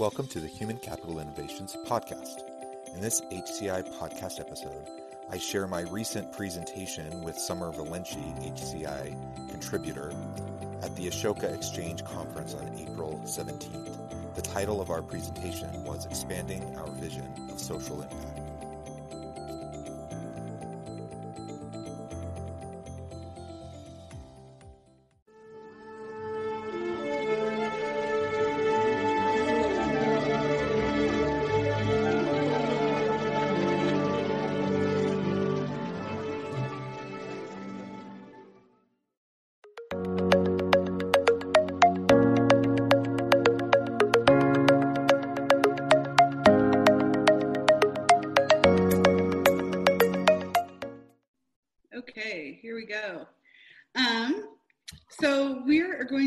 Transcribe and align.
Welcome 0.00 0.28
to 0.28 0.40
the 0.40 0.46
Human 0.46 0.78
Capital 0.78 1.20
Innovations 1.20 1.76
Podcast. 1.86 2.44
In 2.94 3.02
this 3.02 3.20
HCI 3.20 3.86
podcast 3.98 4.40
episode, 4.40 4.88
I 5.30 5.36
share 5.36 5.66
my 5.66 5.82
recent 5.82 6.32
presentation 6.32 7.22
with 7.22 7.36
Summer 7.36 7.70
Valente, 7.70 8.16
HCI 8.50 9.50
contributor, 9.50 10.14
at 10.82 10.96
the 10.96 11.06
Ashoka 11.06 11.54
Exchange 11.54 12.02
Conference 12.02 12.54
on 12.54 12.74
April 12.78 13.20
17th. 13.26 14.34
The 14.36 14.40
title 14.40 14.80
of 14.80 14.88
our 14.88 15.02
presentation 15.02 15.84
was 15.84 16.06
Expanding 16.06 16.74
Our 16.78 16.90
Vision 16.92 17.30
of 17.52 17.60
Social 17.60 18.00
Impact. 18.00 18.39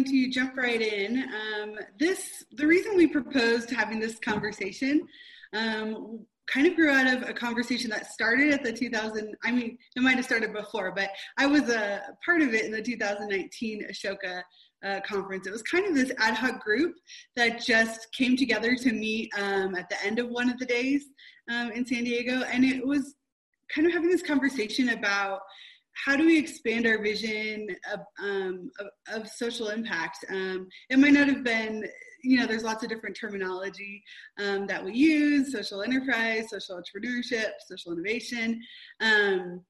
Going 0.03 0.23
to 0.23 0.29
jump 0.29 0.57
right 0.57 0.81
in. 0.81 1.23
Um, 1.23 1.75
this 1.99 2.43
the 2.53 2.67
reason 2.67 2.95
we 2.95 3.07
proposed 3.07 3.69
having 3.69 3.99
this 3.99 4.19
conversation 4.19 5.07
um, 5.53 6.25
kind 6.47 6.67
of 6.67 6.75
grew 6.75 6.89
out 6.89 7.07
of 7.07 7.27
a 7.27 7.33
conversation 7.33 7.89
that 7.89 8.11
started 8.11 8.51
at 8.51 8.63
the 8.63 8.73
2000. 8.73 9.35
I 9.43 9.51
mean, 9.51 9.77
it 9.95 10.01
might 10.01 10.15
have 10.15 10.25
started 10.25 10.53
before, 10.53 10.91
but 10.93 11.09
I 11.37 11.45
was 11.45 11.69
a 11.69 12.01
part 12.25 12.41
of 12.41 12.53
it 12.53 12.65
in 12.65 12.71
the 12.71 12.81
2019 12.81 13.87
Ashoka 13.89 14.41
uh, 14.83 14.99
conference. 15.05 15.47
It 15.47 15.51
was 15.51 15.63
kind 15.63 15.85
of 15.85 15.95
this 15.95 16.11
ad 16.19 16.33
hoc 16.35 16.61
group 16.63 16.95
that 17.35 17.63
just 17.63 18.11
came 18.13 18.35
together 18.35 18.75
to 18.75 18.91
meet 18.91 19.31
um, 19.37 19.75
at 19.75 19.89
the 19.89 20.03
end 20.05 20.19
of 20.19 20.29
one 20.29 20.49
of 20.49 20.57
the 20.59 20.65
days 20.65 21.05
um, 21.49 21.71
in 21.71 21.85
San 21.85 22.03
Diego, 22.03 22.43
and 22.51 22.65
it 22.65 22.85
was 22.85 23.15
kind 23.73 23.87
of 23.87 23.93
having 23.93 24.09
this 24.09 24.21
conversation 24.21 24.89
about 24.89 25.39
how 25.93 26.15
do 26.15 26.25
we 26.25 26.37
expand 26.37 26.85
our 26.87 27.01
vision 27.01 27.67
of, 27.91 27.99
um, 28.21 28.71
of, 28.79 28.87
of 29.21 29.27
social 29.27 29.69
impact? 29.69 30.25
Um, 30.29 30.67
it 30.89 30.99
might 30.99 31.13
not 31.13 31.27
have 31.27 31.43
been, 31.43 31.85
you 32.23 32.39
know, 32.39 32.47
there's 32.47 32.63
lots 32.63 32.83
of 32.83 32.89
different 32.89 33.15
terminology 33.15 34.03
um, 34.39 34.65
that 34.67 34.83
we 34.83 34.93
use 34.93 35.51
social 35.51 35.81
enterprise, 35.81 36.49
social 36.49 36.81
entrepreneurship, 36.81 37.51
social 37.67 37.93
innovation. 37.93 38.61
Um, 39.01 39.61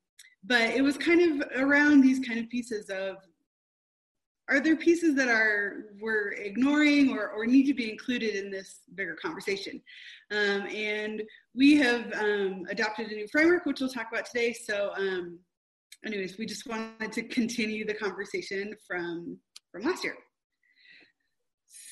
but 0.45 0.71
it 0.71 0.81
was 0.81 0.97
kind 0.97 1.41
of 1.41 1.47
around 1.57 2.01
these 2.01 2.19
kind 2.25 2.39
of 2.39 2.49
pieces 2.49 2.89
of 2.89 3.17
are 4.49 4.59
there 4.59 4.75
pieces 4.75 5.15
that 5.15 5.29
are 5.29 5.85
we're 6.01 6.31
ignoring 6.31 7.17
or, 7.17 7.29
or 7.29 7.45
need 7.45 7.65
to 7.65 7.73
be 7.73 7.89
included 7.89 8.35
in 8.35 8.51
this 8.51 8.81
bigger 8.95 9.15
conversation 9.15 9.81
um, 10.31 10.67
and 10.67 11.23
we 11.55 11.77
have 11.77 12.11
um, 12.13 12.65
adopted 12.69 13.09
a 13.09 13.15
new 13.15 13.27
framework 13.29 13.65
which 13.65 13.79
we'll 13.79 13.89
talk 13.89 14.07
about 14.11 14.25
today 14.25 14.51
so 14.51 14.91
anyways, 16.05 16.37
we 16.37 16.45
just 16.45 16.67
wanted 16.67 17.11
to 17.11 17.23
continue 17.23 17.85
the 17.85 17.93
conversation 17.93 18.75
from 18.87 19.37
from 19.71 19.83
last 19.83 20.03
year. 20.03 20.15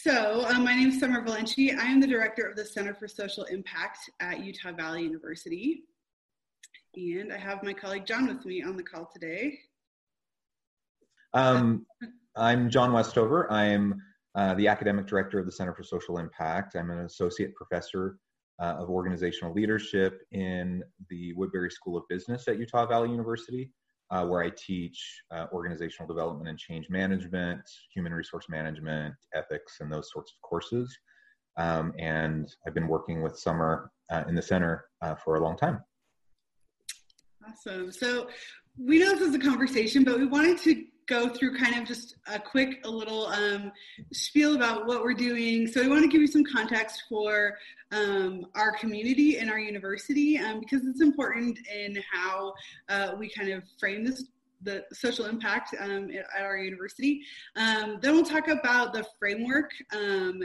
So, 0.03 0.45
um, 0.47 0.63
my 0.63 0.75
name 0.75 0.89
is 0.89 0.99
Summer 0.99 1.23
Valente. 1.23 1.77
I 1.77 1.85
am 1.85 1.99
the 1.99 2.07
director 2.07 2.47
of 2.47 2.55
the 2.55 2.65
Center 2.65 2.93
for 2.93 3.07
Social 3.07 3.43
Impact 3.45 3.97
at 4.19 4.43
Utah 4.43 4.71
Valley 4.71 5.03
University. 5.03 5.83
And 6.95 7.31
I 7.31 7.37
have 7.37 7.63
my 7.63 7.73
colleague 7.73 8.05
John 8.05 8.27
with 8.27 8.45
me 8.45 8.63
on 8.63 8.75
the 8.75 8.83
call 8.83 9.09
today. 9.13 9.57
Um, 11.33 11.85
I'm 12.35 12.69
John 12.69 12.91
Westover. 12.91 13.51
I'm 13.51 14.01
uh, 14.35 14.55
the 14.55 14.67
academic 14.67 15.07
director 15.07 15.39
of 15.39 15.45
the 15.45 15.51
Center 15.51 15.73
for 15.73 15.83
Social 15.83 16.17
Impact. 16.17 16.75
I'm 16.75 16.89
an 16.89 16.99
associate 16.99 17.55
professor 17.55 18.17
uh, 18.59 18.75
of 18.79 18.89
organizational 18.89 19.53
leadership 19.53 20.21
in 20.31 20.83
the 21.09 21.33
Woodbury 21.33 21.71
School 21.71 21.97
of 21.97 22.03
Business 22.09 22.47
at 22.47 22.59
Utah 22.59 22.85
Valley 22.85 23.09
University 23.09 23.71
uh, 24.11 24.25
where 24.25 24.43
I 24.43 24.49
teach 24.49 25.21
uh, 25.31 25.47
organizational 25.53 26.07
development 26.07 26.49
and 26.49 26.59
change 26.59 26.89
management, 26.89 27.61
human 27.93 28.13
resource 28.13 28.45
management, 28.49 29.15
ethics, 29.33 29.77
and 29.79 29.91
those 29.91 30.11
sorts 30.11 30.31
of 30.31 30.41
courses. 30.41 30.95
Um, 31.57 31.93
and 31.97 32.53
I've 32.67 32.73
been 32.73 32.87
working 32.87 33.21
with 33.21 33.37
Summer 33.37 33.91
uh, 34.11 34.23
in 34.27 34.35
the 34.35 34.41
center 34.41 34.85
uh, 35.01 35.15
for 35.15 35.35
a 35.35 35.43
long 35.43 35.57
time. 35.57 35.79
Awesome. 37.47 37.91
So 37.91 38.27
we 38.77 38.99
know 38.99 39.13
this 39.13 39.29
is 39.29 39.35
a 39.35 39.39
conversation, 39.39 40.03
but 40.03 40.19
we 40.19 40.25
wanted 40.25 40.57
to 40.59 40.85
go 41.07 41.29
through 41.29 41.57
kind 41.57 41.75
of 41.75 41.87
just 41.87 42.15
a 42.27 42.39
quick, 42.39 42.81
a 42.85 42.89
little 42.89 43.27
um, 43.27 43.71
spiel 44.13 44.55
about 44.55 44.85
what 44.85 45.03
we're 45.03 45.13
doing. 45.13 45.67
So 45.67 45.81
we 45.81 45.87
want 45.87 46.03
to 46.03 46.07
give 46.07 46.21
you 46.21 46.27
some 46.27 46.43
context 46.43 47.03
for 47.09 47.57
um, 47.91 48.45
our 48.55 48.71
community 48.77 49.37
and 49.37 49.49
our 49.49 49.59
university 49.59 50.37
um, 50.37 50.59
because 50.59 50.85
it's 50.85 51.01
important 51.01 51.59
in 51.73 51.97
how 52.11 52.53
uh, 52.89 53.13
we 53.17 53.29
kind 53.29 53.49
of 53.49 53.63
frame 53.79 54.05
this 54.05 54.23
the 54.63 54.85
social 54.93 55.25
impact 55.25 55.75
um, 55.79 56.11
at 56.11 56.43
our 56.43 56.57
university. 56.57 57.21
Um, 57.55 57.97
then 58.01 58.13
we'll 58.13 58.23
talk 58.23 58.47
about 58.47 58.93
the 58.93 59.05
framework 59.19 59.71
um, 59.91 60.43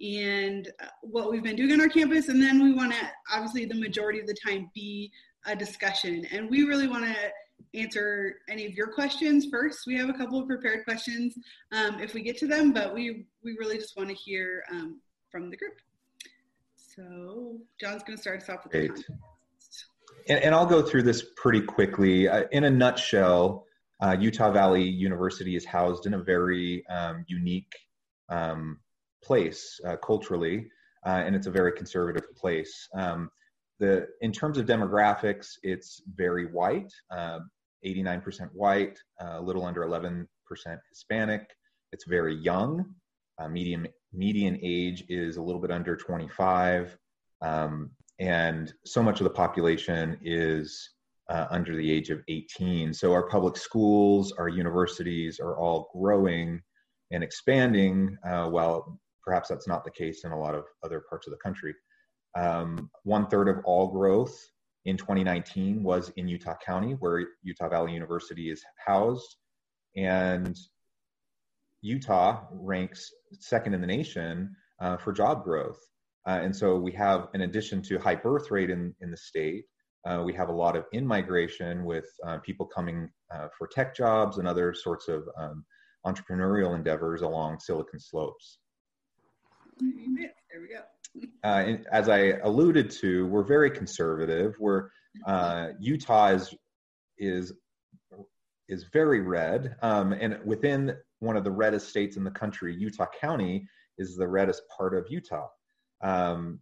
and 0.00 0.68
uh, 0.80 0.86
what 1.02 1.30
we've 1.30 1.42
been 1.42 1.56
doing 1.56 1.72
on 1.72 1.80
our 1.80 1.88
campus. 1.88 2.28
And 2.28 2.42
then 2.42 2.62
we 2.62 2.72
want 2.72 2.92
to, 2.92 2.98
obviously, 3.32 3.64
the 3.64 3.76
majority 3.76 4.20
of 4.20 4.26
the 4.26 4.36
time 4.44 4.70
be 4.74 5.12
a 5.46 5.54
discussion. 5.54 6.26
And 6.32 6.50
we 6.50 6.64
really 6.64 6.88
want 6.88 7.04
to 7.04 7.14
answer 7.74 8.36
any 8.48 8.66
of 8.66 8.72
your 8.72 8.88
questions 8.88 9.46
first. 9.50 9.86
We 9.86 9.96
have 9.96 10.08
a 10.08 10.12
couple 10.12 10.40
of 10.40 10.46
prepared 10.46 10.84
questions 10.84 11.34
um, 11.72 12.00
if 12.00 12.14
we 12.14 12.22
get 12.22 12.38
to 12.38 12.46
them, 12.46 12.72
but 12.72 12.94
we, 12.94 13.26
we 13.42 13.56
really 13.58 13.78
just 13.78 13.96
want 13.96 14.08
to 14.08 14.14
hear 14.14 14.64
um, 14.70 15.00
from 15.30 15.50
the 15.50 15.56
group. 15.56 15.74
So 16.76 17.58
John's 17.80 18.02
going 18.02 18.16
to 18.16 18.22
start 18.22 18.42
us 18.42 18.48
off 18.48 18.64
with 18.64 18.72
Great. 18.72 18.94
the 18.94 19.04
and, 20.28 20.44
and, 20.44 20.54
I'll 20.54 20.66
go 20.66 20.82
through 20.82 21.02
this 21.04 21.24
pretty 21.36 21.62
quickly. 21.62 22.28
Uh, 22.28 22.44
in 22.52 22.64
a 22.64 22.70
nutshell, 22.70 23.66
uh, 24.00 24.16
Utah 24.18 24.52
Valley 24.52 24.82
University 24.82 25.56
is 25.56 25.64
housed 25.64 26.06
in 26.06 26.14
a 26.14 26.22
very 26.22 26.86
um, 26.88 27.24
unique 27.28 27.74
um, 28.28 28.78
place 29.22 29.80
uh, 29.86 29.96
culturally, 29.96 30.68
uh, 31.06 31.22
and 31.24 31.34
it's 31.34 31.46
a 31.46 31.50
very 31.50 31.72
conservative 31.72 32.24
place. 32.36 32.88
The 33.82 34.06
in 34.20 34.30
terms 34.30 34.58
of 34.58 34.66
demographics, 34.66 35.58
it's 35.64 36.02
very 36.14 36.46
white, 36.46 36.92
89% 37.12 37.42
uh, 37.84 38.46
white, 38.52 38.96
uh, 39.20 39.38
a 39.38 39.42
little 39.42 39.64
under 39.64 39.80
11% 39.80 40.26
Hispanic. 40.88 41.50
It's 41.90 42.04
very 42.06 42.36
young. 42.36 42.94
Uh, 43.40 43.48
median 43.48 43.88
median 44.12 44.56
age 44.62 45.02
is 45.08 45.36
a 45.36 45.42
little 45.42 45.60
bit 45.60 45.72
under 45.72 45.96
25, 45.96 46.96
um, 47.40 47.90
and 48.20 48.72
so 48.86 49.02
much 49.02 49.18
of 49.18 49.24
the 49.24 49.30
population 49.30 50.16
is 50.22 50.90
uh, 51.28 51.46
under 51.50 51.74
the 51.74 51.90
age 51.90 52.10
of 52.10 52.20
18. 52.28 52.94
So 52.94 53.12
our 53.12 53.26
public 53.26 53.56
schools, 53.56 54.30
our 54.38 54.48
universities 54.48 55.40
are 55.40 55.58
all 55.58 55.90
growing 55.92 56.62
and 57.10 57.24
expanding, 57.24 58.16
uh, 58.24 58.48
while 58.48 59.00
perhaps 59.24 59.48
that's 59.48 59.66
not 59.66 59.82
the 59.84 59.90
case 59.90 60.22
in 60.22 60.30
a 60.30 60.38
lot 60.38 60.54
of 60.54 60.66
other 60.84 61.02
parts 61.10 61.26
of 61.26 61.32
the 61.32 61.38
country. 61.38 61.74
Um, 62.36 62.90
one 63.04 63.26
third 63.26 63.48
of 63.48 63.58
all 63.64 63.88
growth 63.88 64.36
in 64.84 64.96
2019 64.96 65.82
was 65.82 66.10
in 66.16 66.28
Utah 66.28 66.56
County, 66.64 66.92
where 66.94 67.26
Utah 67.42 67.68
Valley 67.68 67.92
University 67.92 68.50
is 68.50 68.64
housed. 68.84 69.36
And 69.96 70.58
Utah 71.82 72.44
ranks 72.52 73.12
second 73.38 73.74
in 73.74 73.80
the 73.80 73.86
nation 73.86 74.56
uh, 74.80 74.96
for 74.96 75.12
job 75.12 75.44
growth. 75.44 75.78
Uh, 76.26 76.38
and 76.42 76.54
so 76.54 76.78
we 76.78 76.92
have, 76.92 77.28
in 77.34 77.42
addition 77.42 77.82
to 77.82 77.98
high 77.98 78.14
birth 78.14 78.50
rate 78.50 78.70
in, 78.70 78.94
in 79.00 79.10
the 79.10 79.16
state, 79.16 79.64
uh, 80.04 80.22
we 80.24 80.32
have 80.32 80.48
a 80.48 80.52
lot 80.52 80.76
of 80.76 80.84
in 80.92 81.06
migration 81.06 81.84
with 81.84 82.06
uh, 82.26 82.38
people 82.38 82.66
coming 82.66 83.08
uh, 83.34 83.48
for 83.56 83.66
tech 83.66 83.94
jobs 83.94 84.38
and 84.38 84.48
other 84.48 84.74
sorts 84.74 85.08
of 85.08 85.28
um, 85.36 85.64
entrepreneurial 86.06 86.74
endeavors 86.74 87.22
along 87.22 87.60
Silicon 87.60 88.00
Slopes. 88.00 88.58
There 89.80 90.60
we 90.60 90.68
go. 90.68 90.82
Uh, 91.44 91.74
as 91.90 92.08
I 92.08 92.38
alluded 92.44 92.88
to, 93.00 93.26
we're 93.26 93.42
very 93.42 93.68
conservative. 93.68 94.54
We're 94.60 94.90
uh, 95.26 95.70
Utah 95.80 96.28
is 96.28 96.54
is 97.18 97.52
is 98.68 98.84
very 98.92 99.20
red, 99.20 99.74
um, 99.82 100.12
and 100.12 100.38
within 100.44 100.96
one 101.18 101.36
of 101.36 101.42
the 101.42 101.50
reddest 101.50 101.88
states 101.88 102.16
in 102.16 102.22
the 102.22 102.30
country, 102.30 102.74
Utah 102.76 103.06
County 103.20 103.66
is 103.98 104.16
the 104.16 104.26
reddest 104.26 104.62
part 104.76 104.94
of 104.94 105.06
Utah. 105.10 105.48
Um, 106.00 106.60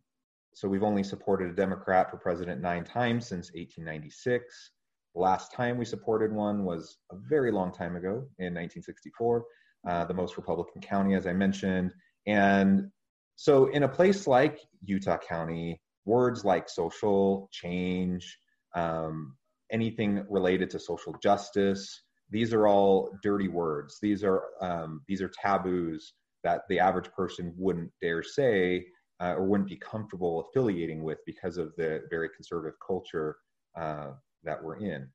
so 0.54 0.68
we've 0.68 0.82
only 0.82 1.02
supported 1.02 1.50
a 1.50 1.54
Democrat 1.54 2.10
for 2.10 2.16
president 2.16 2.60
nine 2.60 2.84
times 2.84 3.26
since 3.26 3.48
1896. 3.52 4.70
The 5.14 5.20
last 5.20 5.52
time 5.52 5.78
we 5.78 5.84
supported 5.84 6.32
one 6.32 6.64
was 6.64 6.98
a 7.10 7.16
very 7.16 7.50
long 7.50 7.72
time 7.72 7.96
ago 7.96 8.26
in 8.38 8.54
1964, 8.54 9.44
uh, 9.88 10.04
the 10.04 10.14
most 10.14 10.36
Republican 10.36 10.80
county, 10.80 11.14
as 11.14 11.26
I 11.26 11.32
mentioned. 11.32 11.94
And 12.26 12.90
so, 13.40 13.68
in 13.68 13.84
a 13.84 13.88
place 13.88 14.26
like 14.26 14.60
Utah 14.84 15.16
County, 15.16 15.80
words 16.04 16.44
like 16.44 16.68
social 16.68 17.48
change, 17.50 18.36
um, 18.74 19.34
anything 19.72 20.26
related 20.28 20.68
to 20.68 20.78
social 20.78 21.14
justice, 21.22 22.02
these 22.28 22.52
are 22.52 22.68
all 22.68 23.16
dirty 23.22 23.48
words. 23.48 23.96
These 24.02 24.24
are 24.24 24.42
um, 24.60 25.00
these 25.08 25.22
are 25.22 25.30
taboos 25.42 26.12
that 26.44 26.64
the 26.68 26.80
average 26.80 27.10
person 27.12 27.54
wouldn't 27.56 27.90
dare 28.02 28.22
say 28.22 28.84
uh, 29.22 29.32
or 29.38 29.46
wouldn't 29.46 29.70
be 29.70 29.78
comfortable 29.78 30.46
affiliating 30.46 31.02
with 31.02 31.20
because 31.24 31.56
of 31.56 31.72
the 31.78 32.02
very 32.10 32.28
conservative 32.36 32.76
culture 32.86 33.38
uh, 33.74 34.08
that 34.44 34.62
we're 34.62 34.80
in. 34.80 35.08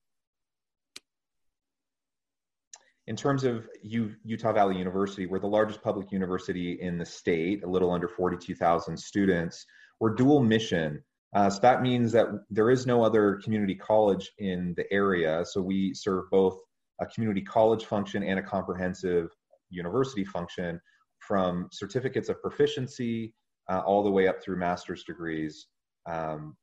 In 3.08 3.16
terms 3.16 3.44
of 3.44 3.68
U- 3.84 4.16
Utah 4.24 4.54
Valley 4.54 4.78
University, 4.78 5.28
we're 5.28 5.40
the 5.40 5.48
largest 5.48 5.84
public 5.84 6.12
university 6.12 6.80
in 6.82 6.98
the 6.98 7.06
state, 7.06 7.64
a 7.64 7.68
little 7.68 7.92
under 7.92 8.08
42,000 8.08 8.98
students. 8.98 9.66
We're 10.00 10.16
dual 10.16 10.42
mission. 10.42 11.04
Uh, 11.36 11.50
so 11.50 11.60
that 11.62 11.82
means 11.82 12.12
that 12.14 12.28
there 12.50 12.72
is 12.72 12.88
no 12.88 13.04
other 13.04 13.40
community 13.44 13.76
college 13.76 14.32
in 14.40 14.74
the 14.76 14.92
area. 14.92 15.44
So 15.46 15.62
we 15.62 15.94
serve 15.94 16.26
both 16.32 16.58
a 17.00 17.06
community 17.06 17.42
college 17.42 17.86
function 17.86 18.24
and 18.24 18.40
a 18.40 18.44
comprehensive 18.44 19.30
university 19.70 20.24
function 20.24 20.80
from 21.20 21.68
certificates 21.72 22.30
of 22.30 22.42
proficiency 22.42 23.34
uh, 23.70 23.82
all 23.86 24.04
the 24.04 24.12
way 24.12 24.28
up 24.28 24.42
through 24.42 24.58
master's 24.58 25.04
degrees. 25.04 25.68
Um, 26.08 26.56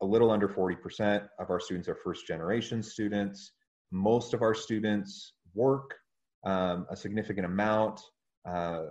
a 0.00 0.06
little 0.06 0.30
under 0.30 0.48
40% 0.48 1.28
of 1.38 1.50
our 1.50 1.60
students 1.60 1.88
are 1.88 1.94
first 1.94 2.26
generation 2.26 2.82
students. 2.82 3.52
Most 3.90 4.34
of 4.34 4.42
our 4.42 4.54
students 4.54 5.34
work 5.54 5.94
um, 6.44 6.86
a 6.90 6.96
significant 6.96 7.46
amount. 7.46 8.00
Uh, 8.44 8.82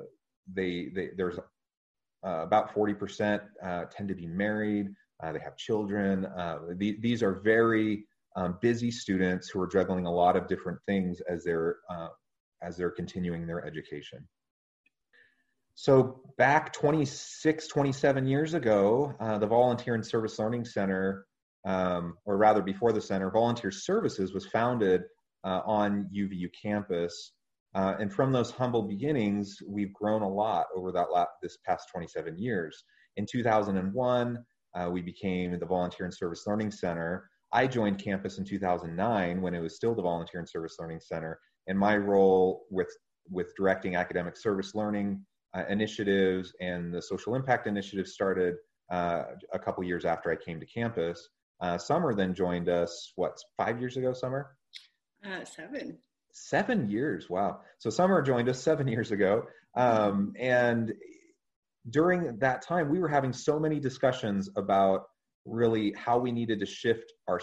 they, 0.54 0.90
they, 0.94 1.10
there's 1.18 1.38
uh, 1.38 2.44
about 2.44 2.74
40% 2.74 3.42
uh, 3.64 3.86
tend 3.86 4.10
to 4.10 4.16
be 4.16 4.28
married. 4.28 4.88
Uh, 5.22 5.32
they 5.32 5.40
have 5.40 5.58
children. 5.58 6.26
Uh, 6.26 6.60
the, 6.78 6.98
these 7.02 7.22
are 7.22 7.42
very 7.42 8.06
um, 8.36 8.58
busy 8.62 8.90
students 8.90 9.50
who 9.50 9.60
are 9.60 9.68
juggling 9.68 10.06
a 10.06 10.12
lot 10.12 10.36
of 10.36 10.48
different 10.48 10.80
things 10.88 11.22
as 11.30 11.44
they're 11.44 11.78
as 12.64 12.78
they're 12.78 12.92
continuing 12.92 13.48
their 13.48 13.66
education. 13.66 14.28
So 15.76 16.22
back 16.38 16.74
26, 16.74 17.68
27 17.68 18.28
years 18.28 18.54
ago, 18.54 19.16
uh, 19.20 19.38
the 19.38 19.48
Volunteer 19.48 19.96
and 19.96 20.06
Service 20.06 20.38
Learning 20.38 20.64
Center, 20.64 21.26
um, 21.66 22.18
or 22.26 22.38
rather 22.38 22.62
before 22.62 22.92
the 22.92 23.02
center, 23.02 23.32
Volunteer 23.32 23.72
Services 23.72 24.34
was 24.34 24.46
founded 24.46 25.04
uh, 25.44 25.62
on 25.66 26.10
UVU 26.16 26.50
campus. 26.62 27.34
Uh, 27.74 27.96
and 28.00 28.12
from 28.12 28.32
those 28.32 28.52
humble 28.52 28.84
beginnings, 28.84 29.58
we've 29.68 29.94
grown 29.94 30.22
a 30.22 30.30
lot 30.30 30.66
over 30.76 30.92
that 30.92 31.12
la- 31.12 31.26
this 31.42 31.58
past 31.66 31.88
27 31.92 32.38
years. 32.38 32.84
In 33.18 33.26
2001, 33.30 34.38
uh, 34.76 34.90
we 34.92 35.02
became 35.02 35.58
the 35.60 35.66
Volunteer 35.66 36.06
and 36.06 36.14
Service 36.14 36.44
Learning 36.48 36.72
Center. 36.72 37.30
I 37.54 37.68
joined 37.68 38.04
campus 38.04 38.38
in 38.38 38.46
2009 38.46 39.42
when 39.42 39.54
it 39.54 39.60
was 39.60 39.76
still 39.76 39.96
the 39.96 40.02
Volunteer 40.02 40.40
and 40.40 40.50
Service 40.50 40.78
Learning 40.80 41.00
Center, 41.02 41.40
and 41.68 41.78
my 41.78 41.98
role 41.98 42.64
with 42.70 42.90
with 43.30 43.54
directing 43.56 43.96
academic 43.96 44.36
service 44.36 44.74
learning 44.74 45.24
uh, 45.54 45.64
initiatives 45.70 46.54
and 46.60 46.94
the 46.94 47.02
social 47.02 47.36
impact 47.36 47.68
initiative 47.68 48.08
started 48.08 48.56
uh, 48.92 49.24
a 49.54 49.60
couple 49.60 49.84
years 49.84 50.06
after 50.06 50.32
I 50.32 50.36
came 50.36 50.60
to 50.60 50.66
campus. 50.66 51.30
Uh, 51.62 51.78
Summer 51.78 52.14
then 52.16 52.34
joined 52.34 52.70
us, 52.70 53.14
what, 53.16 53.38
five 53.58 53.80
years 53.80 53.96
ago, 53.96 54.14
Summer? 54.14 54.58
Uh, 55.26 55.46
seven. 55.46 55.98
Seven 56.34 56.90
years, 56.90 57.30
wow. 57.30 57.60
So 57.80 57.90
Summer 57.90 58.22
joined 58.22 58.50
us 58.50 58.62
seven 58.62 58.88
years 58.88 59.12
ago. 59.12 59.44
Um, 59.76 60.34
and 60.40 60.94
during 61.90 62.40
that 62.40 62.62
time, 62.62 62.90
we 62.90 63.00
were 63.00 63.08
having 63.08 63.34
so 63.34 63.60
many 63.60 63.80
discussions 63.80 64.50
about 64.56 65.04
really 65.46 65.94
how 65.98 66.20
we 66.20 66.32
needed 66.32 66.60
to 66.60 66.66
shift 66.66 67.12
our 67.28 67.42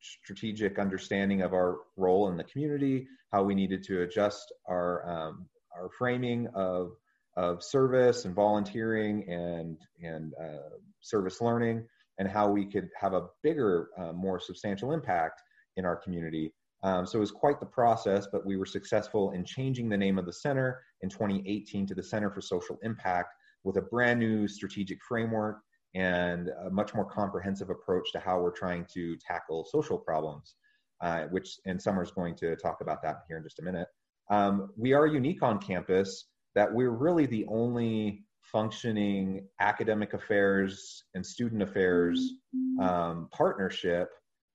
strategic 0.00 0.78
understanding 0.78 1.42
of 1.42 1.52
our 1.52 1.78
role 1.96 2.28
in 2.28 2.36
the 2.36 2.44
community, 2.44 3.06
how 3.32 3.42
we 3.42 3.54
needed 3.54 3.82
to 3.84 4.02
adjust 4.02 4.52
our 4.68 5.08
um, 5.08 5.48
our 5.76 5.88
framing 5.98 6.48
of 6.54 6.92
of 7.36 7.62
service 7.62 8.24
and 8.24 8.34
volunteering 8.34 9.28
and 9.28 9.78
and 10.02 10.32
uh, 10.40 10.76
service 11.00 11.40
learning 11.40 11.86
and 12.18 12.28
how 12.28 12.50
we 12.50 12.64
could 12.64 12.88
have 13.00 13.12
a 13.12 13.26
bigger 13.42 13.88
uh, 13.96 14.12
more 14.12 14.40
substantial 14.40 14.92
impact 14.92 15.40
in 15.76 15.84
our 15.84 15.96
community 15.96 16.52
um, 16.82 17.06
so 17.06 17.18
it 17.18 17.20
was 17.20 17.30
quite 17.30 17.60
the 17.60 17.66
process 17.66 18.26
but 18.30 18.46
we 18.46 18.56
were 18.56 18.66
successful 18.66 19.32
in 19.32 19.44
changing 19.44 19.88
the 19.88 19.96
name 19.96 20.18
of 20.18 20.26
the 20.26 20.32
center 20.32 20.80
in 21.02 21.08
2018 21.08 21.86
to 21.86 21.94
the 21.94 22.02
center 22.02 22.30
for 22.30 22.40
social 22.40 22.78
impact 22.82 23.34
with 23.64 23.76
a 23.76 23.82
brand 23.82 24.18
new 24.18 24.46
strategic 24.46 24.98
framework 25.06 25.58
and 25.94 26.50
a 26.66 26.70
much 26.70 26.94
more 26.94 27.04
comprehensive 27.04 27.70
approach 27.70 28.12
to 28.12 28.20
how 28.20 28.40
we're 28.40 28.50
trying 28.50 28.86
to 28.92 29.16
tackle 29.26 29.64
social 29.64 29.98
problems 29.98 30.54
uh, 31.00 31.22
which 31.30 31.58
and 31.66 31.80
summer's 31.80 32.10
going 32.10 32.34
to 32.36 32.56
talk 32.56 32.80
about 32.80 33.02
that 33.02 33.22
here 33.28 33.36
in 33.36 33.42
just 33.42 33.58
a 33.58 33.62
minute. 33.62 33.88
Um, 34.30 34.70
we 34.76 34.92
are 34.92 35.06
unique 35.06 35.42
on 35.42 35.58
campus 35.58 36.26
that 36.54 36.72
we're 36.72 36.90
really 36.90 37.26
the 37.26 37.46
only 37.48 38.24
functioning 38.42 39.46
academic 39.60 40.14
affairs 40.14 41.04
and 41.14 41.24
student 41.24 41.62
affairs 41.62 42.32
um, 42.80 43.28
partnership 43.30 44.08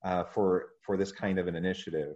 uh, 0.03 0.23
for 0.23 0.69
for 0.85 0.97
this 0.97 1.11
kind 1.11 1.39
of 1.39 1.47
an 1.47 1.55
initiative. 1.55 2.15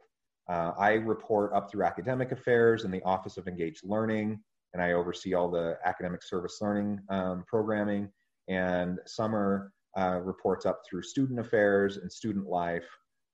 Uh, 0.50 0.72
I 0.78 0.94
report 0.94 1.54
up 1.54 1.70
through 1.70 1.84
academic 1.84 2.32
affairs 2.32 2.86
in 2.86 2.92
the 2.92 3.02
Office 3.04 3.38
of 3.38 3.48
Engaged 3.48 3.82
Learning, 3.84 4.40
and 4.74 4.82
I 4.82 4.94
oversee 4.94 5.34
all 5.34 5.50
the 5.50 5.78
academic 5.86 6.24
service 6.24 6.60
learning 6.62 7.00
um, 7.10 7.44
programming. 7.48 8.10
And 8.48 9.00
Summer 9.06 9.74
uh, 9.98 10.20
reports 10.24 10.66
up 10.66 10.82
through 10.90 11.04
student 11.04 11.40
affairs 11.40 11.98
and 11.98 12.12
student 12.12 12.48
life 12.48 12.88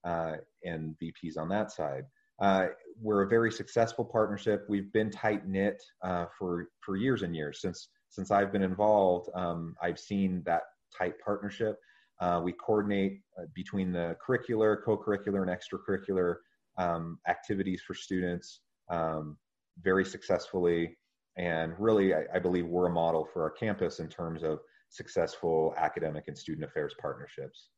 uh, 0.04 0.36
and 0.64 0.96
VPs 1.02 1.38
on 1.38 1.48
that 1.50 1.70
side. 1.70 2.04
Uh, 2.40 2.66
we're 3.00 3.22
a 3.22 3.28
very 3.28 3.52
successful 3.52 4.04
partnership. 4.04 4.64
We've 4.68 4.92
been 4.92 5.10
tight 5.10 5.46
knit 5.46 5.82
uh, 6.02 6.26
for 6.36 6.68
for 6.80 6.96
years 6.96 7.22
and 7.22 7.34
years 7.34 7.60
since 7.60 7.88
since 8.10 8.30
I've 8.30 8.52
been 8.52 8.62
involved. 8.62 9.30
Um, 9.34 9.76
I've 9.82 9.98
seen 9.98 10.42
that 10.46 10.62
tight 10.96 11.14
partnership. 11.24 11.76
Uh, 12.20 12.40
we 12.42 12.52
coordinate 12.52 13.20
uh, 13.38 13.44
between 13.54 13.92
the 13.92 14.16
curricular, 14.26 14.76
co-curricular, 14.84 15.42
and 15.42 15.50
extracurricular 15.50 16.36
um, 16.78 17.18
activities 17.28 17.82
for 17.86 17.94
students 17.94 18.60
um, 18.88 19.36
very 19.82 20.04
successfully. 20.04 20.96
And 21.36 21.74
really, 21.78 22.14
I, 22.14 22.24
I 22.34 22.38
believe 22.38 22.66
we're 22.66 22.86
a 22.86 22.92
model 22.92 23.28
for 23.32 23.42
our 23.42 23.50
campus 23.50 23.98
in 23.98 24.08
terms 24.08 24.42
of 24.42 24.60
successful 24.90 25.74
academic 25.76 26.28
and 26.28 26.38
student 26.38 26.64
affairs 26.64 26.94
partnerships. 27.00 27.70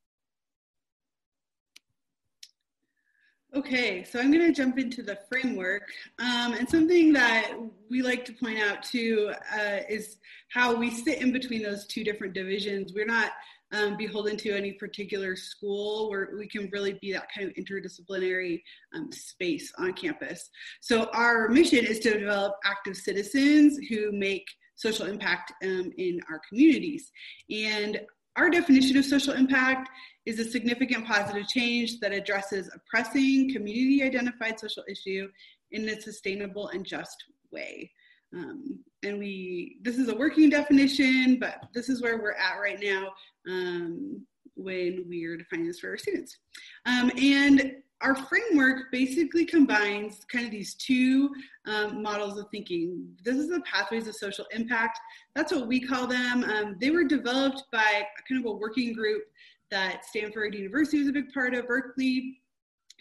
Okay, 3.54 4.04
so 4.04 4.18
I'm 4.18 4.30
going 4.30 4.46
to 4.46 4.52
jump 4.52 4.78
into 4.78 5.02
the 5.02 5.18
framework. 5.30 5.84
Um, 6.18 6.52
and 6.52 6.68
something 6.68 7.12
that 7.14 7.52
we 7.88 8.02
like 8.02 8.24
to 8.26 8.32
point 8.34 8.58
out 8.58 8.82
too 8.82 9.32
uh, 9.54 9.78
is 9.88 10.18
how 10.50 10.74
we 10.74 10.90
sit 10.90 11.22
in 11.22 11.32
between 11.32 11.62
those 11.62 11.86
two 11.86 12.04
different 12.04 12.34
divisions. 12.34 12.92
We're 12.92 13.06
not 13.06 13.32
um, 13.72 13.96
beholden 13.96 14.36
to 14.38 14.52
any 14.52 14.72
particular 14.72 15.36
school 15.36 16.08
where 16.08 16.30
we 16.38 16.46
can 16.46 16.68
really 16.72 16.98
be 17.00 17.12
that 17.12 17.28
kind 17.36 17.48
of 17.48 17.54
interdisciplinary 17.54 18.62
um, 18.94 19.10
space 19.12 19.72
on 19.78 19.92
campus. 19.92 20.50
So 20.80 21.08
our 21.12 21.48
mission 21.48 21.84
is 21.84 21.98
to 22.00 22.18
develop 22.18 22.54
active 22.64 22.96
citizens 22.96 23.78
who 23.88 24.12
make 24.12 24.46
social 24.76 25.06
impact 25.06 25.52
um, 25.64 25.90
in 25.96 26.20
our 26.30 26.40
communities. 26.48 27.10
And 27.50 28.00
our 28.36 28.50
definition 28.50 28.98
of 28.98 29.04
social 29.04 29.32
impact 29.32 29.88
is 30.26 30.38
a 30.38 30.44
significant 30.44 31.06
positive 31.06 31.48
change 31.48 31.98
that 32.00 32.12
addresses 32.12 32.68
a 32.68 32.78
pressing 32.88 33.52
community 33.52 34.02
identified 34.02 34.60
social 34.60 34.84
issue 34.88 35.28
in 35.72 35.88
a 35.88 36.00
sustainable 36.00 36.68
and 36.68 36.84
just 36.84 37.24
way. 37.50 37.90
Um, 38.34 38.80
and 39.02 39.18
we, 39.18 39.78
this 39.82 39.98
is 39.98 40.08
a 40.08 40.14
working 40.14 40.50
definition, 40.50 41.38
but 41.38 41.66
this 41.74 41.88
is 41.88 42.02
where 42.02 42.18
we're 42.18 42.32
at 42.32 42.60
right 42.60 42.78
now 42.82 43.12
um, 43.48 44.26
when 44.56 45.04
we're 45.06 45.36
defining 45.36 45.66
this 45.66 45.80
for 45.80 45.90
our 45.90 45.98
students. 45.98 46.38
Um, 46.86 47.10
and 47.20 47.72
our 48.02 48.14
framework 48.14 48.90
basically 48.92 49.46
combines 49.46 50.26
kind 50.30 50.44
of 50.44 50.50
these 50.50 50.74
two 50.74 51.30
um, 51.66 52.02
models 52.02 52.38
of 52.38 52.46
thinking. 52.50 53.06
This 53.24 53.36
is 53.36 53.48
the 53.48 53.60
pathways 53.60 54.06
of 54.06 54.14
social 54.16 54.44
impact. 54.52 54.98
That's 55.34 55.52
what 55.52 55.66
we 55.66 55.80
call 55.80 56.06
them. 56.06 56.44
Um, 56.44 56.76
they 56.80 56.90
were 56.90 57.04
developed 57.04 57.62
by 57.72 58.06
kind 58.28 58.44
of 58.44 58.50
a 58.50 58.54
working 58.54 58.92
group 58.92 59.22
that 59.70 60.04
Stanford 60.04 60.54
University 60.54 60.98
was 60.98 61.08
a 61.08 61.12
big 61.12 61.32
part 61.32 61.54
of, 61.54 61.66
Berkeley. 61.66 62.40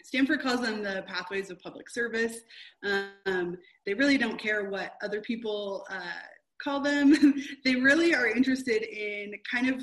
Stanford 0.06 0.40
calls 0.40 0.60
them 0.60 0.84
the 0.84 1.02
pathways 1.08 1.50
of 1.50 1.58
public 1.58 1.90
service. 1.90 2.38
Um, 2.84 3.58
they 3.84 3.92
really 3.92 4.16
don't 4.16 4.38
care 4.38 4.70
what 4.70 4.92
other 5.02 5.20
people 5.20 5.84
uh, 5.90 6.22
call 6.62 6.80
them. 6.80 7.34
they 7.64 7.74
really 7.74 8.14
are 8.14 8.28
interested 8.28 8.84
in 8.84 9.32
kind 9.50 9.68
of 9.68 9.82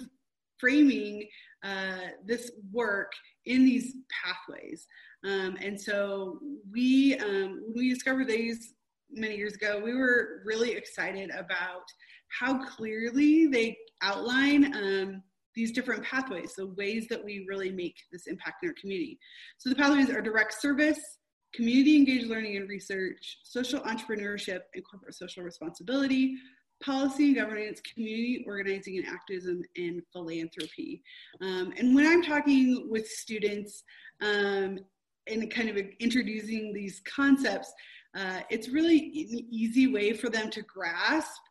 framing 0.58 1.27
uh, 1.62 2.08
this 2.25 2.51
work 2.72 3.12
in 3.48 3.65
these 3.65 3.96
pathways. 4.24 4.88
Um, 5.25 5.58
and 5.62 5.80
so 5.80 6.39
we, 6.72 7.18
um, 7.18 7.62
when 7.65 7.74
we 7.75 7.89
discovered 7.89 8.30
these 8.30 8.75
many 9.12 9.36
years 9.36 9.56
ago, 9.56 9.82
we 9.84 9.94
were 9.94 10.42
really 10.46 10.72
excited 10.72 11.32
about 11.32 11.84
how 12.30 12.63
clearly 12.63 13.48
they 13.48 13.75
outline 14.01 14.74
um, 14.74 15.24
these 15.56 15.72
different 15.72 16.04
pathways, 16.04 16.54
the 16.56 16.68
ways 16.68 17.08
that 17.10 17.24
we 17.24 17.46
really 17.48 17.72
make 17.72 17.96
this 18.12 18.28
impact 18.28 18.64
in 18.64 18.70
our 18.70 18.76
community. 18.80 19.20
So 19.58 19.70
the 19.70 19.76
pathways 19.76 20.10
are 20.10 20.22
direct 20.22 20.60
service, 20.60 21.00
community 21.54 21.96
engaged 21.96 22.28
learning 22.28 22.58
and 22.58 22.68
research, 22.68 23.40
social 23.44 23.80
entrepreneurship 23.82 24.62
and 24.74 24.84
corporate 24.84 25.16
social 25.16 25.44
responsibility, 25.44 26.36
policy 26.84 27.28
and 27.28 27.36
governance, 27.36 27.82
community 27.82 28.44
organizing 28.48 28.98
and 28.98 29.08
activism, 29.08 29.62
and 29.78 30.02
philanthropy. 30.12 31.02
Um, 31.42 31.74
and 31.78 31.96
when 31.96 32.06
I'm 32.06 32.24
talking 32.24 32.88
with 32.90 33.08
students 33.08 33.84
um, 34.22 34.80
and 35.28 35.50
kind 35.52 35.70
of 35.70 35.78
introducing 36.00 36.74
these 36.74 37.02
concepts, 37.06 37.72
uh, 38.16 38.42
it's 38.50 38.70
really 38.70 38.98
an 38.98 39.48
easy 39.50 39.88
way 39.88 40.14
for 40.14 40.30
them 40.30 40.50
to 40.52 40.62
grasp 40.64 41.42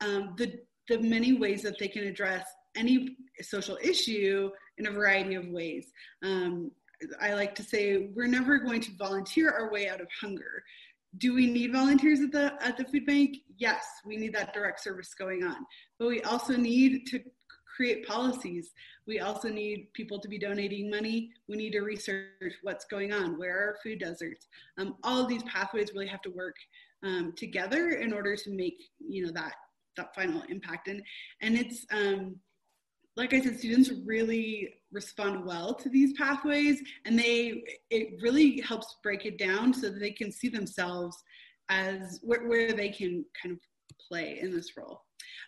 um, 0.00 0.34
the, 0.38 0.60
the 0.88 0.98
many 1.00 1.32
ways 1.32 1.62
that 1.62 1.78
they 1.78 1.88
can 1.88 2.04
address 2.04 2.44
any 2.76 3.16
social 3.42 3.78
issue 3.82 4.50
in 4.78 4.86
a 4.86 4.90
variety 4.90 5.34
of 5.34 5.48
ways. 5.48 5.92
Um, 6.22 6.70
I 7.20 7.34
like 7.34 7.54
to 7.56 7.62
say 7.62 8.10
we're 8.14 8.26
never 8.26 8.58
going 8.58 8.80
to 8.82 8.96
volunteer 8.96 9.50
our 9.50 9.70
way 9.70 9.88
out 9.88 10.00
of 10.00 10.08
hunger. 10.20 10.62
Do 11.18 11.34
we 11.34 11.46
need 11.46 11.72
volunteers 11.72 12.20
at 12.20 12.32
the 12.32 12.54
at 12.60 12.76
the 12.76 12.84
food 12.84 13.06
bank? 13.06 13.38
Yes 13.58 13.84
we 14.04 14.16
need 14.16 14.34
that 14.34 14.54
direct 14.54 14.82
service 14.82 15.14
going 15.14 15.44
on. 15.44 15.66
But 15.98 16.08
we 16.08 16.22
also 16.22 16.56
need 16.56 17.06
to 17.08 17.20
create 17.74 18.06
policies. 18.06 18.72
We 19.06 19.20
also 19.20 19.48
need 19.48 19.92
people 19.92 20.18
to 20.20 20.28
be 20.28 20.38
donating 20.38 20.90
money. 20.90 21.30
We 21.48 21.56
need 21.56 21.72
to 21.72 21.80
research 21.80 22.54
what's 22.62 22.86
going 22.86 23.12
on 23.12 23.38
where 23.38 23.56
are 23.56 23.76
food 23.82 24.00
deserts? 24.00 24.46
Um, 24.78 24.96
all 25.02 25.20
of 25.20 25.28
these 25.28 25.42
pathways 25.42 25.92
really 25.92 26.06
have 26.06 26.22
to 26.22 26.30
work 26.30 26.56
um, 27.02 27.34
together 27.36 27.90
in 27.90 28.12
order 28.12 28.36
to 28.36 28.50
make 28.50 28.78
you 28.98 29.26
know 29.26 29.32
that 29.32 29.54
that 29.96 30.14
final 30.14 30.42
impact. 30.48 30.88
And 30.88 31.02
and 31.42 31.56
it's 31.56 31.84
um, 31.92 32.36
like 33.16 33.32
I 33.32 33.40
said, 33.40 33.58
students 33.58 33.90
really 34.04 34.74
respond 34.92 35.44
well 35.44 35.74
to 35.74 35.88
these 35.88 36.12
pathways 36.14 36.82
and 37.04 37.18
they 37.18 37.64
it 37.90 38.20
really 38.20 38.60
helps 38.60 38.96
break 39.02 39.24
it 39.24 39.38
down 39.38 39.72
so 39.72 39.88
that 39.90 40.00
they 40.00 40.10
can 40.10 40.30
see 40.30 40.48
themselves 40.48 41.16
as 41.68 42.20
where, 42.22 42.46
where 42.46 42.72
they 42.72 42.90
can 42.90 43.24
kind 43.42 43.54
of 43.54 43.60
play 44.08 44.38
in 44.40 44.50
this 44.52 44.76
role. 44.76 45.02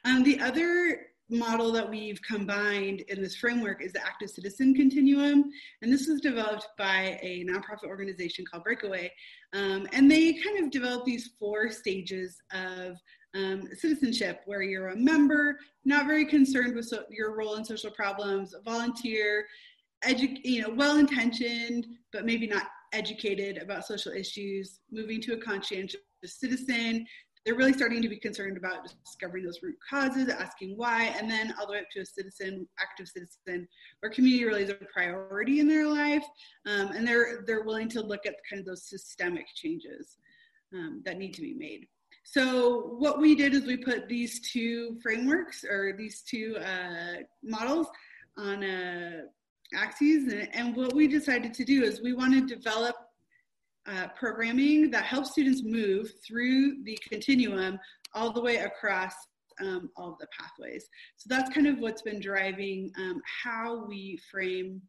Um, 0.04 0.22
the 0.22 0.40
other 0.40 1.06
model 1.30 1.70
that 1.72 1.88
we've 1.88 2.20
combined 2.22 3.02
in 3.02 3.22
this 3.22 3.37
framework 3.37 3.82
is 3.82 3.92
the 3.92 4.04
active 4.04 4.30
citizen 4.30 4.75
continuum 4.75 5.44
and 5.82 5.92
this 5.92 6.08
was 6.08 6.22
developed 6.22 6.66
by 6.78 7.18
a 7.22 7.44
nonprofit 7.44 7.87
organization 7.87 8.46
called 8.50 8.64
breakaway 8.64 9.12
um, 9.52 9.87
and 9.92 10.10
they 10.10 10.32
kind 10.32 10.64
of 10.64 10.70
developed 10.70 11.04
these 11.04 11.30
four 11.38 11.70
stages 11.70 12.40
of 12.52 12.96
um, 13.35 13.68
citizenship, 13.76 14.40
where 14.47 14.62
you're 14.62 14.88
a 14.88 14.97
member, 14.97 15.58
not 15.85 16.06
very 16.06 16.25
concerned 16.25 16.75
with 16.75 16.87
so, 16.87 17.04
your 17.11 17.37
role 17.37 17.56
in 17.56 17.64
social 17.64 17.90
problems, 17.90 18.54
volunteer, 18.64 19.47
edu- 20.04 20.40
you 20.44 20.62
know, 20.62 20.70
well-intentioned, 20.70 21.87
but 22.12 22.25
maybe 22.25 22.47
not 22.47 22.64
educated 22.92 23.58
about 23.58 23.87
social 23.87 24.12
issues, 24.12 24.80
moving 24.90 25.20
to 25.20 25.35
a 25.35 25.38
conscientious 25.38 26.00
citizen. 26.25 27.06
They're 27.44 27.54
really 27.54 27.73
starting 27.73 28.02
to 28.02 28.08
be 28.08 28.18
concerned 28.18 28.56
about 28.56 28.88
discovering 29.04 29.44
those 29.44 29.62
root 29.62 29.76
causes, 29.88 30.28
asking 30.28 30.76
why, 30.76 31.14
and 31.18 31.30
then 31.30 31.54
all 31.58 31.66
the 31.66 31.73
way 31.73 31.78
up 31.78 31.90
to 31.92 32.00
a 32.00 32.06
citizen, 32.06 32.66
active 32.80 33.08
citizen, 33.08 33.66
where 34.00 34.12
community 34.12 34.44
really 34.44 34.64
is 34.64 34.70
a 34.70 34.75
priority 34.92 35.61
in 35.61 35.68
their 35.68 35.87
life, 35.87 36.25
um, 36.66 36.88
and 36.92 37.06
they're 37.06 37.44
they're 37.47 37.62
willing 37.62 37.88
to 37.90 38.02
look 38.02 38.26
at 38.26 38.35
kind 38.50 38.61
of 38.61 38.66
those 38.66 38.88
systemic 38.88 39.47
changes 39.54 40.18
um, 40.75 41.00
that 41.04 41.16
need 41.16 41.32
to 41.35 41.42
be 41.42 41.54
made. 41.54 41.87
So 42.30 42.94
what 42.99 43.18
we 43.18 43.35
did 43.35 43.54
is 43.54 43.64
we 43.64 43.78
put 43.78 44.06
these 44.06 44.40
two 44.40 44.99
frameworks 45.02 45.64
or 45.64 45.94
these 45.97 46.20
two 46.20 46.58
uh, 46.58 47.23
models 47.42 47.87
on 48.37 48.62
uh, 48.62 49.23
axes. 49.75 50.30
And, 50.30 50.49
and, 50.52 50.76
what 50.76 50.92
we 50.94 51.08
decided 51.08 51.54
to 51.54 51.64
do 51.64 51.82
is 51.82 52.02
we 52.02 52.12
want 52.12 52.35
to 52.35 52.54
develop 52.54 52.97
uh, 53.87 54.08
programming 54.08 54.90
that 54.90 55.04
helps 55.04 55.30
students 55.30 55.62
move 55.64 56.12
through 56.26 56.82
the 56.85 56.99
continuum 57.08 57.80
all 58.12 58.30
the 58.30 58.42
way 58.42 58.56
across 58.56 59.14
um, 59.62 59.88
all 59.97 60.18
the 60.20 60.26
pathways. 60.38 60.87
So 61.16 61.28
that's 61.30 61.49
kind 61.49 61.66
of 61.66 61.78
what's 61.78 62.02
been 62.02 62.20
driving 62.20 62.92
um, 62.99 63.23
how 63.42 63.87
we 63.87 64.20
frame 64.30 64.82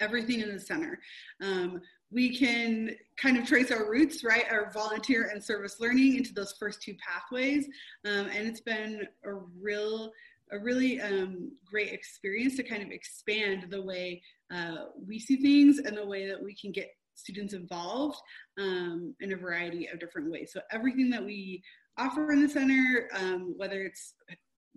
everything 0.00 0.40
in 0.40 0.52
the 0.52 0.60
center. 0.60 0.98
Um, 1.40 1.80
we 2.10 2.36
can 2.36 2.90
kind 3.16 3.36
of 3.36 3.46
trace 3.46 3.70
our 3.70 3.90
roots, 3.90 4.22
right, 4.22 4.44
our 4.50 4.70
volunteer 4.72 5.30
and 5.32 5.42
service 5.42 5.76
learning 5.80 6.16
into 6.16 6.32
those 6.32 6.54
first 6.58 6.82
two 6.82 6.94
pathways. 6.94 7.66
Um, 8.04 8.26
and 8.26 8.46
it's 8.46 8.60
been 8.60 9.06
a 9.24 9.34
real, 9.60 10.12
a 10.52 10.58
really 10.58 11.00
um, 11.00 11.52
great 11.64 11.92
experience 11.92 12.56
to 12.56 12.62
kind 12.62 12.82
of 12.82 12.90
expand 12.90 13.66
the 13.70 13.82
way 13.82 14.22
uh, 14.54 14.86
we 15.06 15.18
see 15.18 15.36
things 15.36 15.78
and 15.78 15.96
the 15.96 16.06
way 16.06 16.28
that 16.28 16.42
we 16.42 16.54
can 16.54 16.70
get 16.70 16.90
students 17.14 17.54
involved 17.54 18.18
um, 18.58 19.14
in 19.20 19.32
a 19.32 19.36
variety 19.36 19.88
of 19.88 19.98
different 19.98 20.30
ways. 20.30 20.50
So 20.52 20.60
everything 20.70 21.10
that 21.10 21.24
we 21.24 21.62
offer 21.98 22.30
in 22.30 22.42
the 22.42 22.48
center, 22.48 23.08
um, 23.14 23.54
whether 23.56 23.82
it's 23.82 24.14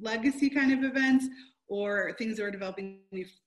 legacy 0.02 0.50
kind 0.50 0.72
of 0.72 0.84
events 0.84 1.28
or 1.68 2.14
things 2.18 2.38
that 2.38 2.44
we're 2.44 2.52
developing 2.52 3.00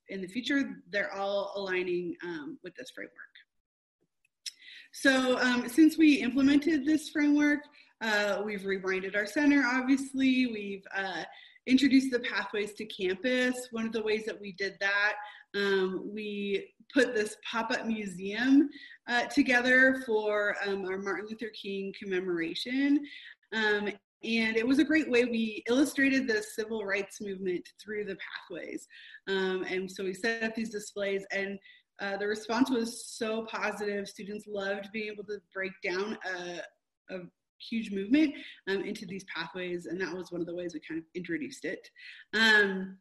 in 0.08 0.20
the 0.20 0.28
future, 0.28 0.82
they're 0.90 1.12
all 1.12 1.52
aligning 1.56 2.14
um, 2.22 2.58
with 2.62 2.74
this 2.76 2.90
framework. 2.94 3.12
So 4.92 5.38
um, 5.40 5.68
since 5.68 5.96
we 5.96 6.16
implemented 6.16 6.84
this 6.84 7.08
framework, 7.08 7.60
uh, 8.02 8.42
we've 8.44 8.66
rebranded 8.66 9.16
our 9.16 9.26
center, 9.26 9.64
obviously. 9.66 10.46
We've 10.46 10.84
uh, 10.94 11.24
introduced 11.66 12.10
the 12.10 12.20
pathways 12.20 12.74
to 12.74 12.84
campus. 12.84 13.68
One 13.70 13.86
of 13.86 13.92
the 13.92 14.02
ways 14.02 14.24
that 14.26 14.38
we 14.38 14.52
did 14.52 14.76
that, 14.80 15.14
um, 15.54 16.10
we 16.12 16.74
put 16.92 17.14
this 17.14 17.36
pop-up 17.50 17.86
museum 17.86 18.68
uh, 19.08 19.24
together 19.26 20.02
for 20.04 20.56
um, 20.66 20.84
our 20.84 20.98
Martin 20.98 21.26
Luther 21.30 21.50
King 21.50 21.94
commemoration. 21.98 23.02
Um, 23.54 23.88
and 24.24 24.56
it 24.56 24.66
was 24.66 24.78
a 24.78 24.84
great 24.84 25.10
way 25.10 25.24
we 25.24 25.64
illustrated 25.68 26.28
the 26.28 26.42
civil 26.42 26.84
rights 26.84 27.20
movement 27.20 27.68
through 27.82 28.04
the 28.04 28.16
pathways. 28.16 28.86
Um, 29.28 29.64
and 29.68 29.90
so 29.90 30.04
we 30.04 30.14
set 30.14 30.42
up 30.42 30.54
these 30.54 30.70
displays 30.70 31.24
and 31.32 31.58
uh, 32.02 32.16
the 32.16 32.26
response 32.26 32.68
was 32.68 33.06
so 33.06 33.46
positive. 33.46 34.08
Students 34.08 34.46
loved 34.48 34.90
being 34.92 35.12
able 35.12 35.24
to 35.24 35.38
break 35.54 35.72
down 35.84 36.18
a, 36.36 37.14
a 37.14 37.20
huge 37.58 37.92
movement 37.92 38.34
um, 38.68 38.82
into 38.82 39.06
these 39.06 39.24
pathways, 39.34 39.86
and 39.86 40.00
that 40.00 40.12
was 40.12 40.32
one 40.32 40.40
of 40.40 40.46
the 40.48 40.54
ways 40.54 40.74
we 40.74 40.80
kind 40.80 40.98
of 40.98 41.04
introduced 41.14 41.64
it. 41.64 41.88
Um, 42.34 42.98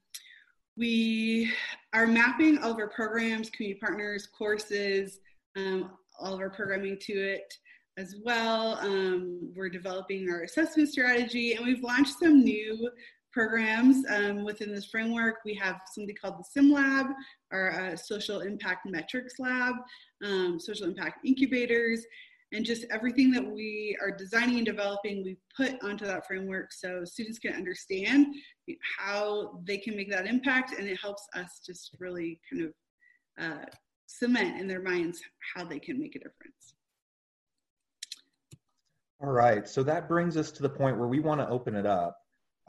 we 0.77 1.51
are 1.93 2.05
mapping 2.05 2.59
all 2.59 2.71
of 2.71 2.77
our 2.77 2.89
programs, 2.89 3.49
community 3.49 3.79
partners, 3.79 4.27
courses, 4.27 5.19
um, 5.55 5.91
all 6.19 6.35
of 6.35 6.39
our 6.39 6.51
programming 6.51 6.97
to 7.01 7.13
it 7.13 7.53
as 7.97 8.15
well. 8.23 8.77
Um, 8.81 9.51
we're 9.55 9.69
developing 9.69 10.29
our 10.29 10.43
assessment 10.43 10.89
strategy, 10.89 11.55
and 11.55 11.65
we've 11.65 11.83
launched 11.83 12.19
some 12.19 12.43
new 12.43 12.89
programs 13.31 14.05
um, 14.09 14.43
within 14.43 14.73
this 14.73 14.85
framework. 14.85 15.37
We 15.45 15.53
have 15.55 15.81
something 15.93 16.15
called 16.21 16.39
the 16.39 16.43
SIM 16.43 16.71
Lab, 16.71 17.07
our 17.51 17.71
uh, 17.71 17.95
Social 17.95 18.41
Impact 18.41 18.85
Metrics 18.85 19.39
Lab, 19.39 19.75
um, 20.23 20.59
Social 20.59 20.87
Impact 20.87 21.25
Incubators, 21.25 22.05
and 22.53 22.65
just 22.65 22.85
everything 22.91 23.31
that 23.31 23.45
we 23.45 23.97
are 24.01 24.11
designing 24.11 24.57
and 24.57 24.65
developing, 24.65 25.23
we 25.23 25.37
put 25.55 25.81
onto 25.83 26.05
that 26.05 26.27
framework 26.27 26.73
so 26.73 27.05
students 27.05 27.39
can 27.39 27.53
understand 27.53 28.35
how 28.97 29.59
they 29.63 29.77
can 29.77 29.95
make 29.95 30.11
that 30.11 30.27
impact, 30.27 30.77
and 30.77 30.87
it 30.87 30.99
helps 30.99 31.25
us 31.33 31.61
just 31.65 31.95
really 31.99 32.39
kind 32.51 32.65
of 32.65 32.73
uh, 33.41 33.65
cement 34.07 34.59
in 34.59 34.67
their 34.67 34.81
minds 34.81 35.21
how 35.55 35.63
they 35.63 35.79
can 35.79 35.97
make 35.97 36.15
a 36.15 36.19
difference. 36.19 36.75
All 39.21 39.31
right, 39.31 39.67
so 39.67 39.83
that 39.83 40.09
brings 40.09 40.35
us 40.35 40.51
to 40.51 40.63
the 40.63 40.69
point 40.69 40.97
where 40.97 41.07
we 41.07 41.19
want 41.19 41.39
to 41.39 41.47
open 41.47 41.75
it 41.75 41.85
up 41.85 42.20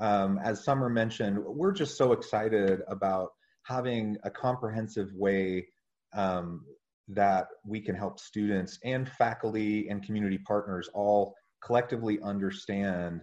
um, 0.02 0.40
as 0.42 0.64
Summer 0.64 0.88
mentioned, 0.88 1.38
we're 1.38 1.72
just 1.72 1.96
so 1.96 2.12
excited 2.12 2.80
about 2.88 3.28
having 3.62 4.16
a 4.24 4.30
comprehensive 4.30 5.12
way 5.14 5.64
um, 6.12 6.64
that 7.06 7.46
we 7.64 7.80
can 7.80 7.94
help 7.94 8.18
students 8.18 8.80
and 8.84 9.08
faculty 9.08 9.88
and 9.88 10.04
community 10.04 10.38
partners 10.38 10.90
all 10.92 11.34
collectively 11.64 12.18
understand 12.20 13.20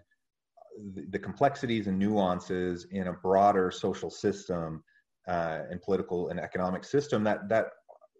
the, 0.93 1.05
the 1.09 1.19
complexities 1.19 1.87
and 1.87 1.99
nuances 1.99 2.87
in 2.91 3.07
a 3.07 3.13
broader 3.13 3.71
social 3.71 4.09
system 4.09 4.81
uh, 5.27 5.59
and 5.69 5.81
political 5.81 6.29
and 6.29 6.39
economic 6.39 6.85
system 6.85 7.25
that 7.25 7.49
that 7.49 7.65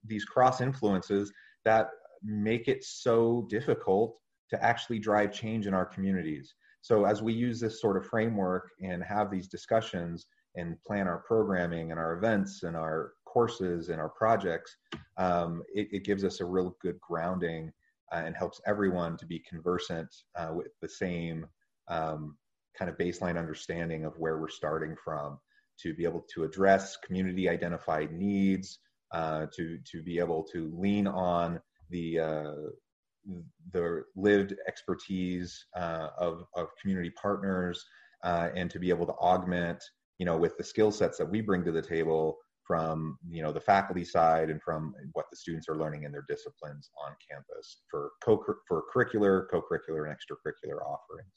these 0.05 0.25
cross 0.25 0.59
influences 0.59 1.31
that 1.63 1.87
make 2.23 2.67
it 2.67 2.83
so 2.83 3.47
difficult 3.49 4.17
to 4.49 4.61
actually 4.61 4.99
drive 4.99 5.31
change 5.31 5.65
in 5.65 5.73
our 5.73 5.85
communities. 5.85 6.55
So 6.81 7.05
as 7.05 7.21
we 7.21 7.33
use 7.33 7.59
this 7.59 7.81
sort 7.81 7.97
of 7.97 8.05
framework 8.05 8.69
and 8.81 9.03
have 9.03 9.29
these 9.29 9.47
discussions 9.47 10.27
and 10.55 10.81
plan 10.85 11.07
our 11.07 11.19
programming 11.19 11.91
and 11.91 11.99
our 11.99 12.17
events 12.17 12.63
and 12.63 12.75
our 12.75 13.13
courses 13.25 13.89
and 13.89 13.99
our 13.99 14.09
projects, 14.09 14.75
um, 15.17 15.61
it, 15.73 15.87
it, 15.91 16.03
gives 16.03 16.23
us 16.23 16.39
a 16.39 16.45
real 16.45 16.75
good 16.81 16.99
grounding 16.99 17.71
uh, 18.11 18.21
and 18.25 18.35
helps 18.35 18.59
everyone 18.65 19.17
to 19.17 19.25
be 19.25 19.39
conversant 19.39 20.09
uh, 20.35 20.51
with 20.53 20.71
the 20.81 20.89
same 20.89 21.45
um, 21.89 22.35
kind 22.77 22.89
of 22.89 22.97
baseline 22.97 23.37
understanding 23.37 24.05
of 24.05 24.17
where 24.17 24.37
we're 24.39 24.47
starting 24.47 24.95
from 25.03 25.37
to 25.79 25.93
be 25.93 26.03
able 26.03 26.25
to 26.33 26.43
address 26.43 26.97
community 26.97 27.47
identified 27.47 28.11
needs, 28.11 28.79
uh, 29.11 29.45
to, 29.55 29.77
to 29.85 30.01
be 30.01 30.19
able 30.19 30.43
to 30.43 30.71
lean 30.75 31.07
on 31.07 31.59
the, 31.89 32.19
uh, 32.19 32.53
the 33.73 34.03
lived 34.15 34.55
expertise 34.67 35.65
uh, 35.75 36.07
of, 36.17 36.43
of 36.55 36.67
community 36.81 37.11
partners, 37.21 37.83
uh, 38.23 38.49
and 38.55 38.69
to 38.71 38.79
be 38.79 38.89
able 38.89 39.05
to 39.05 39.13
augment, 39.13 39.83
you 40.17 40.25
know, 40.25 40.37
with 40.37 40.57
the 40.57 40.63
skill 40.63 40.91
sets 40.91 41.17
that 41.17 41.29
we 41.29 41.41
bring 41.41 41.63
to 41.63 41.71
the 41.71 41.81
table 41.81 42.37
from 42.69 43.17
you 43.27 43.41
know 43.41 43.51
the 43.51 43.59
faculty 43.59 44.05
side 44.05 44.51
and 44.51 44.61
from 44.61 44.93
what 45.13 45.25
the 45.31 45.35
students 45.35 45.67
are 45.67 45.75
learning 45.75 46.03
in 46.03 46.11
their 46.11 46.23
disciplines 46.29 46.91
on 47.03 47.15
campus 47.27 47.81
for 47.89 48.11
co 48.23 48.39
for 48.67 48.83
curricular, 48.95 49.45
co-curricular, 49.49 50.07
and 50.07 50.15
extracurricular 50.15 50.79
offerings. 50.85 51.33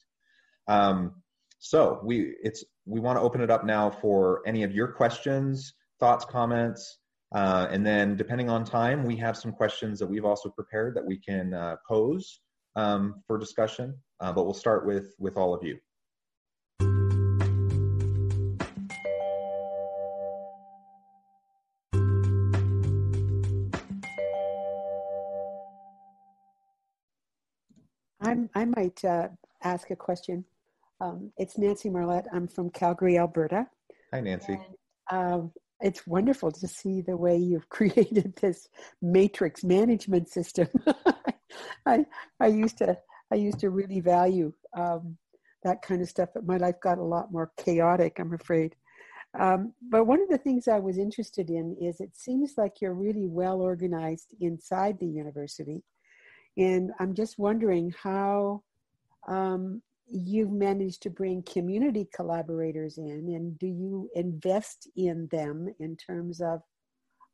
Um, 0.68 1.22
so 1.58 2.00
we 2.04 2.34
it's 2.42 2.64
we 2.84 3.00
want 3.00 3.16
to 3.16 3.22
open 3.22 3.40
it 3.40 3.50
up 3.50 3.64
now 3.64 3.88
for 3.88 4.42
any 4.46 4.62
of 4.62 4.72
your 4.72 4.88
questions, 4.88 5.72
thoughts, 6.00 6.26
comments, 6.26 6.98
uh, 7.34 7.68
and 7.70 7.86
then 7.86 8.16
depending 8.16 8.50
on 8.50 8.64
time, 8.64 9.04
we 9.04 9.16
have 9.16 9.36
some 9.36 9.52
questions 9.52 9.98
that 9.98 10.06
we've 10.06 10.24
also 10.24 10.48
prepared 10.50 10.94
that 10.96 11.04
we 11.04 11.18
can 11.18 11.54
uh, 11.54 11.76
pose 11.88 12.40
um, 12.76 13.22
for 13.26 13.38
discussion. 13.38 13.94
Uh, 14.20 14.32
but 14.32 14.44
we'll 14.44 14.54
start 14.54 14.86
with 14.86 15.14
with 15.18 15.36
all 15.36 15.52
of 15.54 15.62
you. 15.64 15.78
I'm, 28.24 28.48
I 28.54 28.64
might 28.64 29.04
uh, 29.04 29.28
ask 29.62 29.90
a 29.90 29.96
question. 29.96 30.44
Um, 31.00 31.32
it's 31.36 31.58
Nancy 31.58 31.90
Marlette. 31.90 32.28
I'm 32.32 32.46
from 32.46 32.70
Calgary, 32.70 33.18
Alberta. 33.18 33.66
Hi, 34.12 34.20
Nancy. 34.20 34.58
And, 35.10 35.44
uh, 35.44 35.48
it's 35.82 36.06
wonderful 36.06 36.50
to 36.52 36.68
see 36.68 37.00
the 37.00 37.16
way 37.16 37.36
you've 37.36 37.68
created 37.68 38.36
this 38.36 38.68
matrix 39.00 39.64
management 39.64 40.28
system. 40.28 40.68
I 41.86 42.06
I 42.40 42.46
used 42.46 42.78
to 42.78 42.98
I 43.32 43.36
used 43.36 43.60
to 43.60 43.70
really 43.70 44.00
value 44.00 44.52
um, 44.76 45.16
that 45.64 45.82
kind 45.82 46.02
of 46.02 46.08
stuff, 46.08 46.30
but 46.34 46.46
my 46.46 46.56
life 46.56 46.76
got 46.82 46.98
a 46.98 47.02
lot 47.02 47.32
more 47.32 47.50
chaotic. 47.56 48.18
I'm 48.18 48.34
afraid. 48.34 48.74
Um, 49.38 49.72
but 49.90 50.04
one 50.04 50.20
of 50.20 50.28
the 50.28 50.36
things 50.36 50.68
I 50.68 50.78
was 50.78 50.98
interested 50.98 51.48
in 51.48 51.76
is 51.80 52.00
it 52.00 52.14
seems 52.14 52.54
like 52.58 52.82
you're 52.82 52.92
really 52.92 53.26
well 53.26 53.62
organized 53.62 54.34
inside 54.40 54.98
the 54.98 55.06
university, 55.06 55.82
and 56.58 56.90
I'm 57.00 57.14
just 57.14 57.38
wondering 57.38 57.94
how 58.02 58.62
um, 59.26 59.80
you've 60.12 60.52
managed 60.52 61.02
to 61.02 61.10
bring 61.10 61.42
community 61.42 62.08
collaborators 62.14 62.98
in, 62.98 63.34
and 63.34 63.58
do 63.58 63.66
you 63.66 64.10
invest 64.14 64.88
in 64.96 65.28
them 65.30 65.72
in 65.80 65.96
terms 65.96 66.40
of 66.40 66.62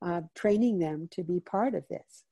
uh, 0.01 0.21
training 0.35 0.79
them 0.79 1.09
to 1.11 1.23
be 1.23 1.41
part 1.41 1.75
of 1.75 1.85
this? 1.89 2.25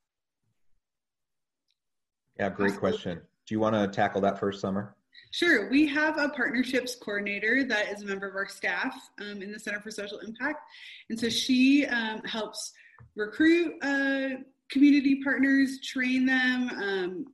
Yeah, 2.39 2.51
great 2.51 2.77
question. 2.77 3.21
Do 3.47 3.55
you 3.55 3.61
want 3.61 3.75
to 3.75 3.89
tackle 3.89 4.21
that 4.23 4.39
first, 4.39 4.61
Summer? 4.61 4.95
Sure. 5.31 5.69
We 5.71 5.87
have 5.89 6.19
a 6.19 6.29
partnerships 6.29 6.95
coordinator 6.95 7.65
that 7.65 7.89
is 7.93 8.03
a 8.03 8.07
member 8.07 8.29
of 8.29 8.37
our 8.37 8.49
staff 8.49 8.95
um, 9.21 9.43
in 9.43 9.51
the 9.51 9.59
Center 9.59 9.81
for 9.81 9.91
Social 9.91 10.19
Impact. 10.19 10.61
And 11.11 11.19
so 11.19 11.29
she 11.29 11.87
um, 11.87 12.21
helps 12.23 12.73
recruit 13.15 13.75
uh, 13.83 14.41
community 14.71 15.23
partners, 15.23 15.81
train 15.81 16.27
them, 16.27 16.71
um, 16.71 17.25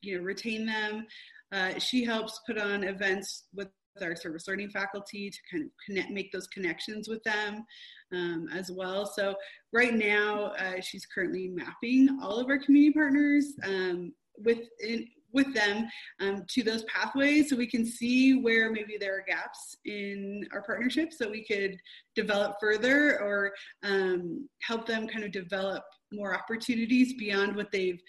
you 0.00 0.18
know, 0.18 0.24
retain 0.24 0.66
them, 0.66 1.06
uh, 1.52 1.78
she 1.78 2.04
helps 2.04 2.40
put 2.46 2.58
on 2.58 2.84
events 2.84 3.44
with 3.54 3.68
our 4.00 4.16
service 4.16 4.48
learning 4.48 4.70
faculty 4.70 5.30
to 5.30 5.38
kind 5.50 5.64
of 5.64 5.70
connect, 5.84 6.10
make 6.10 6.32
those 6.32 6.46
connections 6.46 7.08
with 7.08 7.22
them 7.24 7.64
um, 8.12 8.48
as 8.52 8.70
well. 8.70 9.04
So 9.06 9.34
right 9.72 9.94
now, 9.94 10.52
uh, 10.58 10.80
she's 10.80 11.06
currently 11.06 11.48
mapping 11.48 12.18
all 12.22 12.38
of 12.38 12.48
our 12.48 12.58
community 12.58 12.92
partners 12.92 13.52
um, 13.64 14.12
with 14.38 14.60
in, 14.80 15.06
with 15.32 15.52
them 15.54 15.88
um, 16.20 16.44
to 16.46 16.62
those 16.62 16.84
pathways 16.84 17.48
so 17.48 17.56
we 17.56 17.66
can 17.66 17.86
see 17.86 18.34
where 18.34 18.70
maybe 18.70 18.96
there 19.00 19.16
are 19.16 19.24
gaps 19.26 19.76
in 19.86 20.46
our 20.52 20.62
partnership 20.62 21.12
so 21.12 21.30
we 21.30 21.44
could 21.44 21.76
develop 22.14 22.56
further 22.60 23.18
or 23.20 23.52
um, 23.82 24.46
help 24.60 24.86
them 24.86 25.08
kind 25.08 25.24
of 25.24 25.32
develop 25.32 25.82
more 26.12 26.34
opportunities 26.34 27.14
beyond 27.14 27.56
what 27.56 27.72
they've 27.72 28.00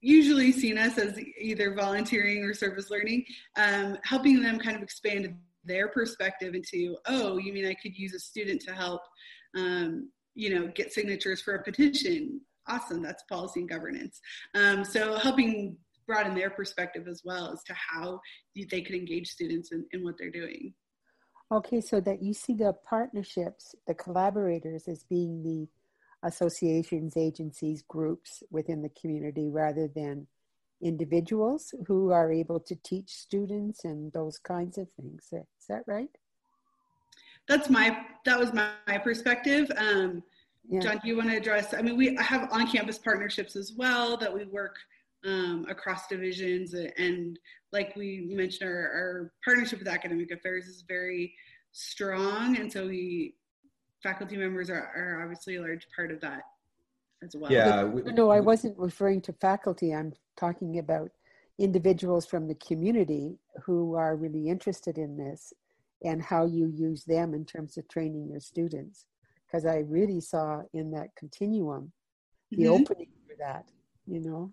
usually 0.00 0.52
seen 0.52 0.78
us 0.78 0.98
as 0.98 1.18
either 1.40 1.74
volunteering 1.74 2.44
or 2.44 2.54
service 2.54 2.90
learning, 2.90 3.24
um, 3.56 3.98
helping 4.04 4.42
them 4.42 4.58
kind 4.58 4.76
of 4.76 4.82
expand 4.82 5.34
their 5.64 5.88
perspective 5.88 6.54
into, 6.54 6.96
oh, 7.06 7.38
you 7.38 7.52
mean 7.52 7.66
I 7.66 7.74
could 7.74 7.96
use 7.96 8.14
a 8.14 8.20
student 8.20 8.60
to 8.62 8.72
help, 8.72 9.02
um, 9.56 10.10
you 10.34 10.54
know, 10.54 10.68
get 10.68 10.92
signatures 10.92 11.40
for 11.40 11.54
a 11.54 11.62
petition? 11.62 12.40
Awesome, 12.68 13.02
that's 13.02 13.22
policy 13.24 13.60
and 13.60 13.68
governance. 13.68 14.20
Um, 14.54 14.84
so 14.84 15.16
helping 15.16 15.76
broaden 16.06 16.34
their 16.34 16.50
perspective 16.50 17.08
as 17.08 17.22
well 17.24 17.52
as 17.52 17.62
to 17.64 17.74
how 17.74 18.20
they 18.54 18.80
could 18.80 18.94
engage 18.94 19.28
students 19.28 19.72
in, 19.72 19.84
in 19.92 20.04
what 20.04 20.16
they're 20.18 20.30
doing. 20.30 20.72
Okay, 21.52 21.80
so 21.80 22.00
that 22.00 22.22
you 22.22 22.32
see 22.32 22.54
the 22.54 22.74
partnerships, 22.88 23.74
the 23.86 23.94
collaborators 23.94 24.88
as 24.88 25.04
being 25.04 25.42
the 25.42 25.68
associations, 26.22 27.16
agencies, 27.16 27.82
groups 27.88 28.42
within 28.50 28.82
the 28.82 28.90
community 29.00 29.48
rather 29.48 29.88
than 29.94 30.26
individuals 30.82 31.74
who 31.86 32.10
are 32.10 32.30
able 32.32 32.60
to 32.60 32.76
teach 32.84 33.08
students 33.08 33.84
and 33.84 34.12
those 34.12 34.38
kinds 34.38 34.76
of 34.78 34.88
things. 34.92 35.28
Is 35.32 35.66
that 35.68 35.82
right? 35.86 36.10
That's 37.48 37.70
my 37.70 38.04
that 38.24 38.38
was 38.38 38.52
my, 38.52 38.70
my 38.88 38.98
perspective. 38.98 39.70
Um, 39.76 40.22
yeah. 40.68 40.80
John, 40.80 40.98
do 41.00 41.08
you 41.08 41.16
want 41.16 41.30
to 41.30 41.36
address? 41.36 41.74
I 41.74 41.82
mean, 41.82 41.96
we 41.96 42.16
have 42.16 42.48
on-campus 42.50 42.98
partnerships 42.98 43.54
as 43.54 43.72
well 43.76 44.16
that 44.16 44.32
we 44.32 44.44
work 44.46 44.76
um, 45.24 45.64
across 45.68 46.08
divisions, 46.08 46.74
and 46.74 47.38
like 47.72 47.94
we 47.96 48.28
mentioned, 48.32 48.68
our, 48.68 48.76
our 48.76 49.32
partnership 49.44 49.78
with 49.78 49.88
academic 49.88 50.30
affairs 50.32 50.66
is 50.66 50.82
very 50.86 51.34
strong, 51.72 52.58
and 52.58 52.72
so 52.72 52.86
we 52.86 53.34
faculty 54.06 54.36
members 54.36 54.70
are, 54.70 54.90
are 54.94 55.22
obviously 55.22 55.56
a 55.56 55.60
large 55.60 55.86
part 55.94 56.12
of 56.12 56.20
that 56.20 56.42
as 57.24 57.34
well. 57.34 57.50
Yeah. 57.50 57.82
We, 57.84 58.02
no, 58.12 58.30
I 58.30 58.40
wasn't 58.40 58.78
referring 58.78 59.20
to 59.22 59.32
faculty. 59.32 59.92
I'm 59.92 60.12
talking 60.36 60.78
about 60.78 61.10
individuals 61.58 62.24
from 62.24 62.46
the 62.46 62.54
community 62.54 63.38
who 63.64 63.94
are 63.94 64.14
really 64.14 64.48
interested 64.48 64.96
in 64.96 65.16
this 65.16 65.52
and 66.04 66.22
how 66.22 66.46
you 66.46 66.68
use 66.68 67.04
them 67.04 67.34
in 67.34 67.44
terms 67.44 67.76
of 67.78 67.88
training 67.88 68.28
your 68.30 68.40
students. 68.40 69.06
Because 69.46 69.66
I 69.66 69.78
really 69.78 70.20
saw 70.20 70.62
in 70.72 70.90
that 70.92 71.08
continuum 71.16 71.92
the 72.50 72.64
mm-hmm. 72.64 72.82
opening 72.82 73.08
for 73.26 73.34
that, 73.38 73.64
you 74.06 74.20
know? 74.20 74.52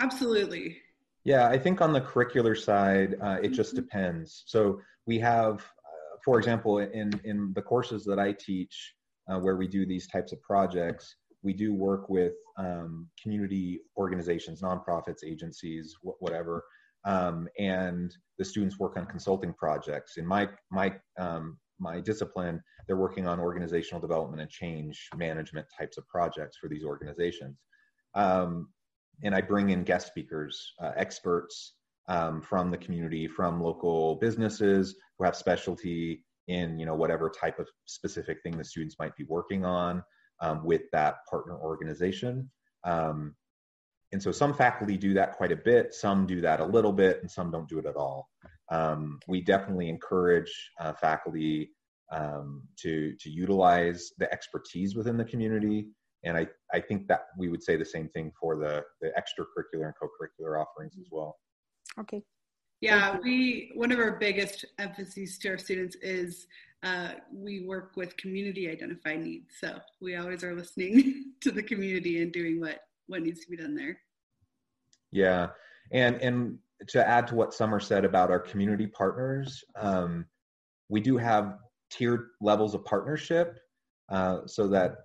Absolutely. 0.00 0.78
Yeah, 1.24 1.48
I 1.48 1.58
think 1.58 1.80
on 1.80 1.92
the 1.92 2.00
curricular 2.00 2.58
side, 2.58 3.16
uh, 3.20 3.38
it 3.42 3.50
just 3.50 3.74
mm-hmm. 3.74 3.82
depends. 3.82 4.42
So 4.46 4.80
we 5.06 5.20
have 5.20 5.64
for 6.24 6.38
example, 6.38 6.78
in, 6.78 7.10
in 7.24 7.52
the 7.54 7.62
courses 7.62 8.04
that 8.04 8.18
I 8.18 8.32
teach, 8.32 8.94
uh, 9.28 9.38
where 9.38 9.56
we 9.56 9.66
do 9.66 9.86
these 9.86 10.06
types 10.06 10.32
of 10.32 10.40
projects, 10.42 11.16
we 11.42 11.52
do 11.52 11.74
work 11.74 12.08
with 12.08 12.34
um, 12.56 13.08
community 13.20 13.80
organizations, 13.96 14.62
nonprofits, 14.62 15.24
agencies, 15.26 15.94
wh- 16.02 16.20
whatever, 16.20 16.64
um, 17.04 17.48
and 17.58 18.14
the 18.38 18.44
students 18.44 18.78
work 18.78 18.96
on 18.96 19.06
consulting 19.06 19.52
projects. 19.54 20.16
In 20.16 20.26
my 20.26 20.48
my 20.70 20.94
um, 21.18 21.58
my 21.80 22.00
discipline, 22.00 22.62
they're 22.86 22.96
working 22.96 23.26
on 23.26 23.40
organizational 23.40 24.00
development 24.00 24.40
and 24.40 24.50
change 24.50 25.08
management 25.16 25.66
types 25.76 25.98
of 25.98 26.06
projects 26.06 26.56
for 26.58 26.68
these 26.68 26.84
organizations. 26.84 27.58
Um, 28.14 28.68
and 29.24 29.34
I 29.34 29.40
bring 29.40 29.70
in 29.70 29.82
guest 29.82 30.06
speakers, 30.06 30.74
uh, 30.80 30.92
experts 30.96 31.74
um, 32.08 32.42
from 32.42 32.70
the 32.70 32.78
community, 32.78 33.28
from 33.28 33.60
local 33.60 34.16
businesses 34.16 34.96
who 35.18 35.24
have 35.24 35.36
specialty 35.36 36.24
in 36.48 36.78
you 36.78 36.86
know 36.86 36.94
whatever 36.96 37.30
type 37.30 37.58
of 37.58 37.68
specific 37.86 38.38
thing 38.42 38.56
the 38.58 38.64
students 38.64 38.96
might 38.98 39.16
be 39.16 39.24
working 39.24 39.64
on. 39.64 40.02
um, 40.42 40.64
with 40.64 40.82
that 40.92 41.24
partner 41.30 41.56
organization. 41.56 42.50
Um, 42.84 43.34
and 44.12 44.22
so 44.22 44.30
some 44.32 44.52
faculty 44.52 44.98
do 44.98 45.14
that 45.14 45.32
quite 45.32 45.52
a 45.52 45.56
bit, 45.56 45.94
some 45.94 46.26
do 46.26 46.42
that 46.42 46.60
a 46.60 46.66
little 46.66 46.92
bit, 46.92 47.20
and 47.22 47.30
some 47.30 47.50
don't 47.50 47.68
do 47.68 47.78
it 47.78 47.86
at 47.86 47.96
all. 47.96 48.28
Um, 48.70 49.20
we 49.26 49.40
definitely 49.40 49.88
encourage 49.88 50.52
uh, 50.80 50.92
faculty 50.92 51.70
um, 52.10 52.62
to, 52.80 53.14
to 53.20 53.30
utilize 53.30 54.10
the 54.18 54.30
expertise 54.30 54.94
within 54.94 55.16
the 55.16 55.24
community. 55.24 55.86
And 56.24 56.36
I, 56.36 56.46
I 56.72 56.80
think 56.80 57.08
that 57.08 57.28
we 57.38 57.48
would 57.48 57.62
say 57.62 57.76
the 57.76 57.84
same 57.84 58.08
thing 58.08 58.32
for 58.38 58.56
the, 58.56 58.82
the 59.00 59.08
extracurricular 59.08 59.86
and 59.86 59.94
co-curricular 59.98 60.60
offerings 60.60 60.96
as 61.00 61.06
well. 61.10 61.36
Okay. 62.00 62.22
Yeah, 62.80 63.18
we 63.22 63.70
one 63.74 63.92
of 63.92 63.98
our 64.00 64.12
biggest 64.12 64.64
emphases 64.78 65.38
to 65.38 65.50
our 65.50 65.58
students 65.58 65.96
is 66.02 66.46
uh, 66.82 67.10
we 67.32 67.64
work 67.64 67.92
with 67.96 68.16
community 68.16 68.68
identified 68.68 69.20
needs. 69.20 69.54
So 69.60 69.78
we 70.00 70.16
always 70.16 70.42
are 70.42 70.54
listening 70.54 71.32
to 71.42 71.52
the 71.52 71.62
community 71.62 72.22
and 72.22 72.32
doing 72.32 72.60
what 72.60 72.80
what 73.06 73.22
needs 73.22 73.40
to 73.44 73.50
be 73.50 73.56
done 73.56 73.74
there. 73.74 73.98
Yeah, 75.12 75.48
and 75.92 76.16
and 76.16 76.58
to 76.88 77.06
add 77.06 77.28
to 77.28 77.34
what 77.34 77.54
Summer 77.54 77.78
said 77.78 78.04
about 78.04 78.30
our 78.30 78.40
community 78.40 78.86
partners, 78.88 79.62
um, 79.76 80.26
we 80.88 81.00
do 81.00 81.16
have 81.16 81.58
tiered 81.90 82.30
levels 82.40 82.74
of 82.74 82.84
partnership, 82.84 83.60
uh, 84.08 84.38
so 84.46 84.66
that 84.68 84.96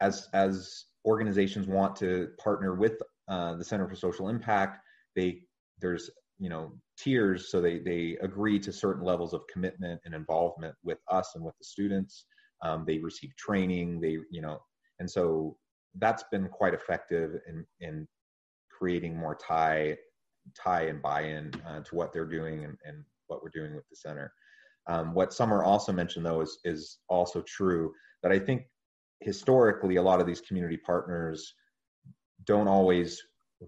as 0.00 0.28
as 0.32 0.86
organizations 1.06 1.68
want 1.68 1.94
to 1.96 2.30
partner 2.42 2.74
with 2.74 3.00
uh, 3.28 3.54
the 3.54 3.64
Center 3.64 3.86
for 3.88 3.94
Social 3.94 4.28
Impact, 4.28 4.80
they 5.14 5.42
there's 5.80 6.10
you 6.38 6.48
know 6.48 6.72
tiers 6.98 7.50
so 7.50 7.60
they 7.60 7.78
they 7.78 8.16
agree 8.22 8.58
to 8.58 8.72
certain 8.72 9.04
levels 9.04 9.32
of 9.32 9.42
commitment 9.52 10.00
and 10.04 10.14
involvement 10.14 10.74
with 10.82 10.98
us 11.10 11.32
and 11.34 11.44
with 11.44 11.56
the 11.58 11.64
students. 11.64 12.26
Um, 12.62 12.84
they 12.86 12.98
receive 12.98 13.36
training 13.36 14.00
they 14.00 14.18
you 14.30 14.40
know 14.40 14.58
and 14.98 15.10
so 15.10 15.56
that's 15.98 16.24
been 16.30 16.48
quite 16.48 16.74
effective 16.74 17.32
in 17.48 17.66
in 17.80 18.06
creating 18.70 19.16
more 19.16 19.34
tie 19.34 19.96
tie 20.56 20.82
and 20.82 21.02
buy-in 21.02 21.52
uh, 21.66 21.80
to 21.80 21.94
what 21.94 22.12
they're 22.12 22.24
doing 22.24 22.64
and, 22.64 22.76
and 22.84 23.04
what 23.26 23.42
we're 23.42 23.50
doing 23.50 23.74
with 23.74 23.88
the 23.90 23.96
center. 23.96 24.32
Um, 24.86 25.12
what 25.14 25.32
summer 25.32 25.64
also 25.64 25.92
mentioned 25.92 26.24
though 26.24 26.42
is 26.42 26.58
is 26.64 26.98
also 27.08 27.42
true 27.42 27.92
that 28.22 28.32
i 28.32 28.38
think 28.38 28.62
historically 29.20 29.96
a 29.96 30.02
lot 30.02 30.20
of 30.20 30.26
these 30.26 30.40
community 30.40 30.76
partners 30.76 31.54
don't 32.44 32.68
always 32.68 33.20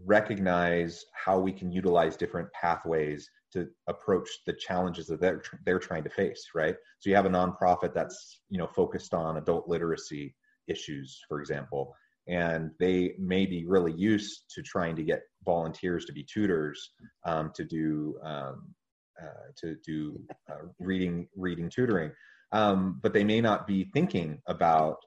recognize 0.05 1.05
how 1.15 1.39
we 1.39 1.53
can 1.53 1.73
utilize 1.73 2.17
different 2.17 2.49
pathways 2.53 3.29
to 3.53 3.67
approach 3.89 4.29
the 4.47 4.53
challenges 4.53 5.07
that 5.07 5.21
they're, 5.21 5.43
they're 5.65 5.79
trying 5.79 6.05
to 6.05 6.11
face 6.11 6.49
right? 6.55 6.77
So 6.99 7.11
you 7.11 7.17
have 7.17 7.27
a 7.27 7.31
nonprofit 7.31 7.95
that's 7.95 8.41
you 8.49 8.59
know 8.59 8.67
focused 8.67 9.15
on 9.15 9.37
adult 9.37 9.69
literacy 9.69 10.35
issues 10.67 11.19
for 11.29 11.41
example 11.41 11.95
and 12.29 12.71
they 12.79 13.15
may 13.19 13.47
be 13.47 13.65
really 13.65 13.93
used 13.93 14.45
to 14.51 14.63
trying 14.63 14.95
to 14.97 15.03
get 15.03 15.23
volunteers 15.45 16.05
to 16.05 16.13
be 16.13 16.23
tutors 16.23 16.91
um, 17.25 17.51
to 17.55 17.65
do 17.65 18.19
um, 18.23 18.75
uh, 19.21 19.51
to 19.57 19.77
do 19.85 20.21
uh, 20.51 20.67
reading 20.79 21.27
reading 21.35 21.71
tutoring. 21.71 22.13
Um, 22.53 23.01
but 23.03 23.13
they 23.13 23.25
may 23.25 23.41
not 23.41 23.67
be 23.67 23.91
thinking 23.93 24.41
about 24.47 24.99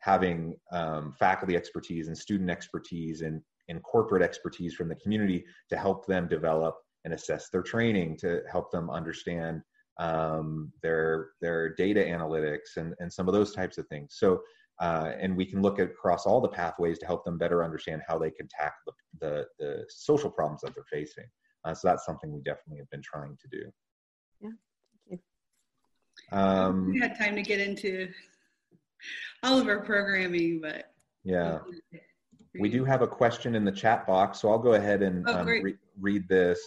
having 0.00 0.56
um, 0.72 1.14
faculty 1.18 1.56
expertise 1.56 2.06
and 2.06 2.16
student 2.16 2.48
expertise 2.48 3.22
and 3.22 3.42
and 3.68 3.82
corporate 3.82 4.22
expertise 4.22 4.74
from 4.74 4.88
the 4.88 4.94
community 4.96 5.44
to 5.70 5.76
help 5.76 6.06
them 6.06 6.28
develop 6.28 6.76
and 7.04 7.14
assess 7.14 7.48
their 7.50 7.62
training 7.62 8.16
to 8.16 8.42
help 8.50 8.70
them 8.70 8.90
understand 8.90 9.62
um, 9.98 10.72
their 10.82 11.30
their 11.40 11.74
data 11.74 12.00
analytics 12.00 12.76
and, 12.76 12.94
and 13.00 13.12
some 13.12 13.28
of 13.28 13.34
those 13.34 13.52
types 13.52 13.78
of 13.78 13.86
things. 13.88 14.16
So 14.18 14.40
uh, 14.80 15.12
and 15.18 15.36
we 15.36 15.44
can 15.44 15.60
look 15.60 15.80
across 15.80 16.24
all 16.24 16.40
the 16.40 16.48
pathways 16.48 16.98
to 17.00 17.06
help 17.06 17.24
them 17.24 17.36
better 17.36 17.64
understand 17.64 18.00
how 18.06 18.16
they 18.16 18.30
can 18.30 18.46
tackle 18.48 18.94
the, 19.20 19.26
the, 19.26 19.46
the 19.58 19.84
social 19.88 20.30
problems 20.30 20.60
that 20.60 20.72
they're 20.72 20.84
facing. 20.88 21.24
Uh, 21.64 21.74
so 21.74 21.88
that's 21.88 22.06
something 22.06 22.32
we 22.32 22.40
definitely 22.42 22.78
have 22.78 22.88
been 22.90 23.02
trying 23.02 23.36
to 23.40 23.48
do. 23.50 23.64
Yeah 24.40 24.50
thank 25.08 25.20
you. 26.30 26.38
Um, 26.38 26.92
we 26.92 27.00
had 27.00 27.18
time 27.18 27.34
to 27.36 27.42
get 27.42 27.60
into 27.60 28.08
all 29.42 29.58
of 29.58 29.68
our 29.68 29.80
programming 29.80 30.60
but 30.60 30.92
yeah 31.24 31.58
we 32.58 32.68
do 32.68 32.84
have 32.84 33.02
a 33.02 33.06
question 33.06 33.54
in 33.54 33.64
the 33.64 33.72
chat 33.72 34.06
box, 34.06 34.40
so 34.40 34.50
I'll 34.50 34.58
go 34.58 34.74
ahead 34.74 35.02
and 35.02 35.28
oh, 35.28 35.38
um, 35.38 35.46
re- 35.46 35.76
read 36.00 36.28
this. 36.28 36.60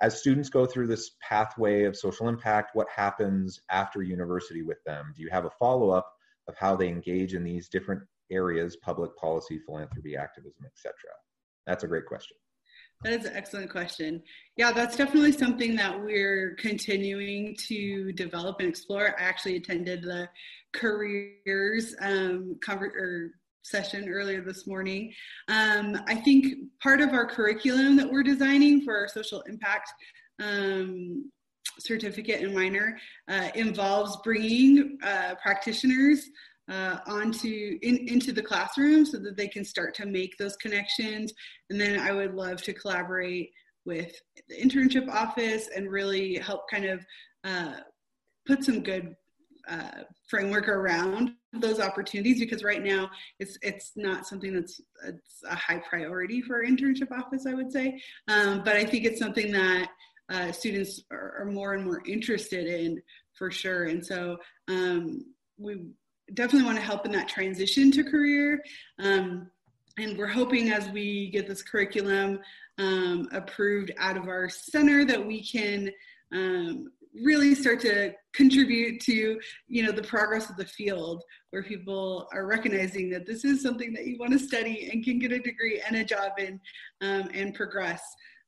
As 0.00 0.18
students 0.18 0.50
go 0.50 0.66
through 0.66 0.88
this 0.88 1.12
pathway 1.20 1.84
of 1.84 1.96
social 1.96 2.28
impact, 2.28 2.74
what 2.74 2.86
happens 2.94 3.60
after 3.70 4.02
university 4.02 4.62
with 4.62 4.82
them? 4.84 5.12
Do 5.16 5.22
you 5.22 5.30
have 5.30 5.46
a 5.46 5.50
follow 5.50 5.90
up 5.90 6.12
of 6.48 6.56
how 6.56 6.76
they 6.76 6.88
engage 6.88 7.34
in 7.34 7.42
these 7.42 7.68
different 7.68 8.02
areas 8.30 8.76
public 8.76 9.16
policy, 9.16 9.58
philanthropy, 9.58 10.16
activism, 10.16 10.64
etc.? 10.66 10.92
That's 11.66 11.84
a 11.84 11.88
great 11.88 12.06
question. 12.06 12.36
That 13.02 13.20
is 13.20 13.26
an 13.26 13.36
excellent 13.36 13.70
question. 13.70 14.22
Yeah, 14.56 14.72
that's 14.72 14.96
definitely 14.96 15.32
something 15.32 15.76
that 15.76 16.02
we're 16.02 16.54
continuing 16.58 17.54
to 17.68 18.12
develop 18.12 18.60
and 18.60 18.68
explore. 18.68 19.14
I 19.18 19.22
actually 19.22 19.56
attended 19.56 20.02
the 20.02 20.28
careers 20.72 21.94
um, 22.00 22.56
cover, 22.62 22.86
or 22.86 23.30
session 23.66 24.08
earlier 24.08 24.40
this 24.40 24.66
morning. 24.66 25.12
Um, 25.48 25.98
I 26.06 26.14
think 26.14 26.54
part 26.82 27.00
of 27.00 27.10
our 27.10 27.26
curriculum 27.26 27.96
that 27.96 28.10
we're 28.10 28.22
designing 28.22 28.82
for 28.82 28.96
our 28.96 29.08
social 29.08 29.42
impact 29.42 29.92
um, 30.40 31.30
certificate 31.78 32.42
and 32.42 32.54
minor 32.54 32.98
uh, 33.28 33.48
involves 33.54 34.16
bringing 34.24 34.98
uh, 35.02 35.34
practitioners 35.42 36.24
uh, 36.68 36.98
onto 37.06 37.78
in, 37.82 38.08
into 38.08 38.32
the 38.32 38.42
classroom 38.42 39.04
so 39.04 39.18
that 39.18 39.36
they 39.36 39.48
can 39.48 39.64
start 39.64 39.94
to 39.94 40.06
make 40.06 40.36
those 40.36 40.56
connections. 40.56 41.32
And 41.70 41.80
then 41.80 41.98
I 42.00 42.12
would 42.12 42.34
love 42.34 42.62
to 42.62 42.72
collaborate 42.72 43.50
with 43.84 44.12
the 44.48 44.56
internship 44.56 45.08
office 45.08 45.68
and 45.74 45.90
really 45.90 46.36
help 46.38 46.68
kind 46.70 46.86
of 46.86 47.06
uh, 47.44 47.74
put 48.46 48.64
some 48.64 48.82
good 48.82 49.14
uh, 49.68 50.02
framework 50.28 50.68
around 50.68 51.32
those 51.52 51.80
opportunities 51.80 52.38
because 52.38 52.62
right 52.62 52.82
now 52.82 53.10
it's 53.38 53.58
it's 53.62 53.92
not 53.96 54.26
something 54.26 54.54
that's 54.54 54.80
it's 55.04 55.42
a 55.48 55.54
high 55.54 55.82
priority 55.88 56.40
for 56.40 56.56
our 56.56 56.64
internship 56.64 57.10
office 57.10 57.46
i 57.46 57.54
would 57.54 57.72
say. 57.72 58.00
Um, 58.28 58.62
but 58.64 58.76
i 58.76 58.84
think 58.84 59.04
it's 59.04 59.18
something 59.18 59.50
that 59.52 59.88
uh, 60.28 60.52
students 60.52 61.02
are, 61.10 61.34
are, 61.40 61.44
more 61.44 61.74
and 61.74 61.84
more 61.84 62.02
interested 62.04 62.66
in 62.66 63.00
for 63.34 63.50
sure. 63.50 63.84
And 63.84 64.04
so 64.04 64.38
um, 64.68 65.24
we 65.58 65.86
definitely 66.34 66.66
want 66.66 66.78
to 66.78 66.84
help 66.84 67.06
in 67.06 67.12
that 67.12 67.28
transition 67.28 67.92
to 67.92 68.02
career. 68.02 68.60
Um, 68.98 69.50
and 69.98 70.18
we're 70.18 70.26
hoping 70.26 70.70
as 70.70 70.88
we 70.90 71.30
get 71.30 71.46
this 71.46 71.62
curriculum 71.62 72.40
um, 72.78 73.28
approved 73.32 73.92
out 73.98 74.16
of 74.16 74.28
our 74.28 74.48
center 74.48 75.04
that 75.04 75.24
we 75.24 75.42
can 75.42 75.90
um, 76.32 76.90
really 77.24 77.54
start 77.54 77.80
to 77.80 78.12
contribute 78.34 79.00
to 79.00 79.38
you 79.68 79.82
know 79.82 79.92
the 79.92 80.02
progress 80.02 80.50
of 80.50 80.56
the 80.56 80.64
field 80.66 81.22
where 81.50 81.62
people 81.62 82.28
are 82.32 82.46
recognizing 82.46 83.10
that 83.10 83.26
this 83.26 83.44
is 83.44 83.62
something 83.62 83.92
that 83.92 84.06
you 84.06 84.18
want 84.18 84.32
to 84.32 84.38
study 84.38 84.90
and 84.92 85.04
can 85.04 85.18
get 85.18 85.32
a 85.32 85.38
degree 85.38 85.82
and 85.86 85.96
a 85.96 86.04
job 86.04 86.32
in 86.38 86.60
um, 87.00 87.28
and 87.34 87.54
progress. 87.54 88.02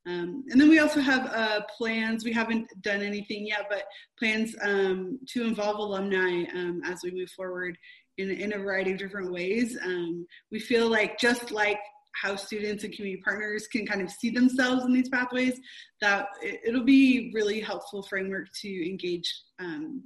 Um, 0.07 0.45
and 0.49 0.61
then 0.61 0.71
we 0.71 0.79
also 0.79 1.01
have 1.01 1.27
uh, 1.27 1.61
plans. 1.77 2.25
We 2.25 2.33
haven't 2.33 2.67
done 2.83 3.03
anything 3.03 3.47
yet 3.47 3.67
but 3.69 3.85
plans 4.19 4.55
um, 4.63 5.19
to 5.29 5.45
involve 5.45 5.79
alumni 5.79 6.45
um, 6.55 6.81
as 6.85 7.01
we 7.05 7.11
move 7.11 7.31
forward 7.31 7.77
in, 8.17 8.31
in 8.31 8.55
a 8.55 8.59
variety 8.59 8.93
of 8.93 8.99
different 8.99 9.33
ways. 9.33 9.77
Um, 9.83 10.27
we 10.51 10.61
feel 10.61 10.89
like 10.89 11.19
just 11.19 11.51
like 11.51 11.79
how 12.21 12.37
students 12.37 12.85
and 12.85 12.93
community 12.93 13.23
partners 13.23 13.67
can 13.67 13.87
kind 13.87 14.03
of 14.03 14.11
see 14.11 14.31
themselves 14.31 14.85
in 14.85 14.93
these 14.93 15.09
pathways, 15.09 15.61
that 16.01 16.29
it, 16.43 16.73
will 16.73 16.85
be 16.85 17.31
really 17.35 17.61
helpful 17.61 18.03
framework 18.03 18.49
to 18.61 18.89
engage 18.89 19.33
um, 19.59 20.03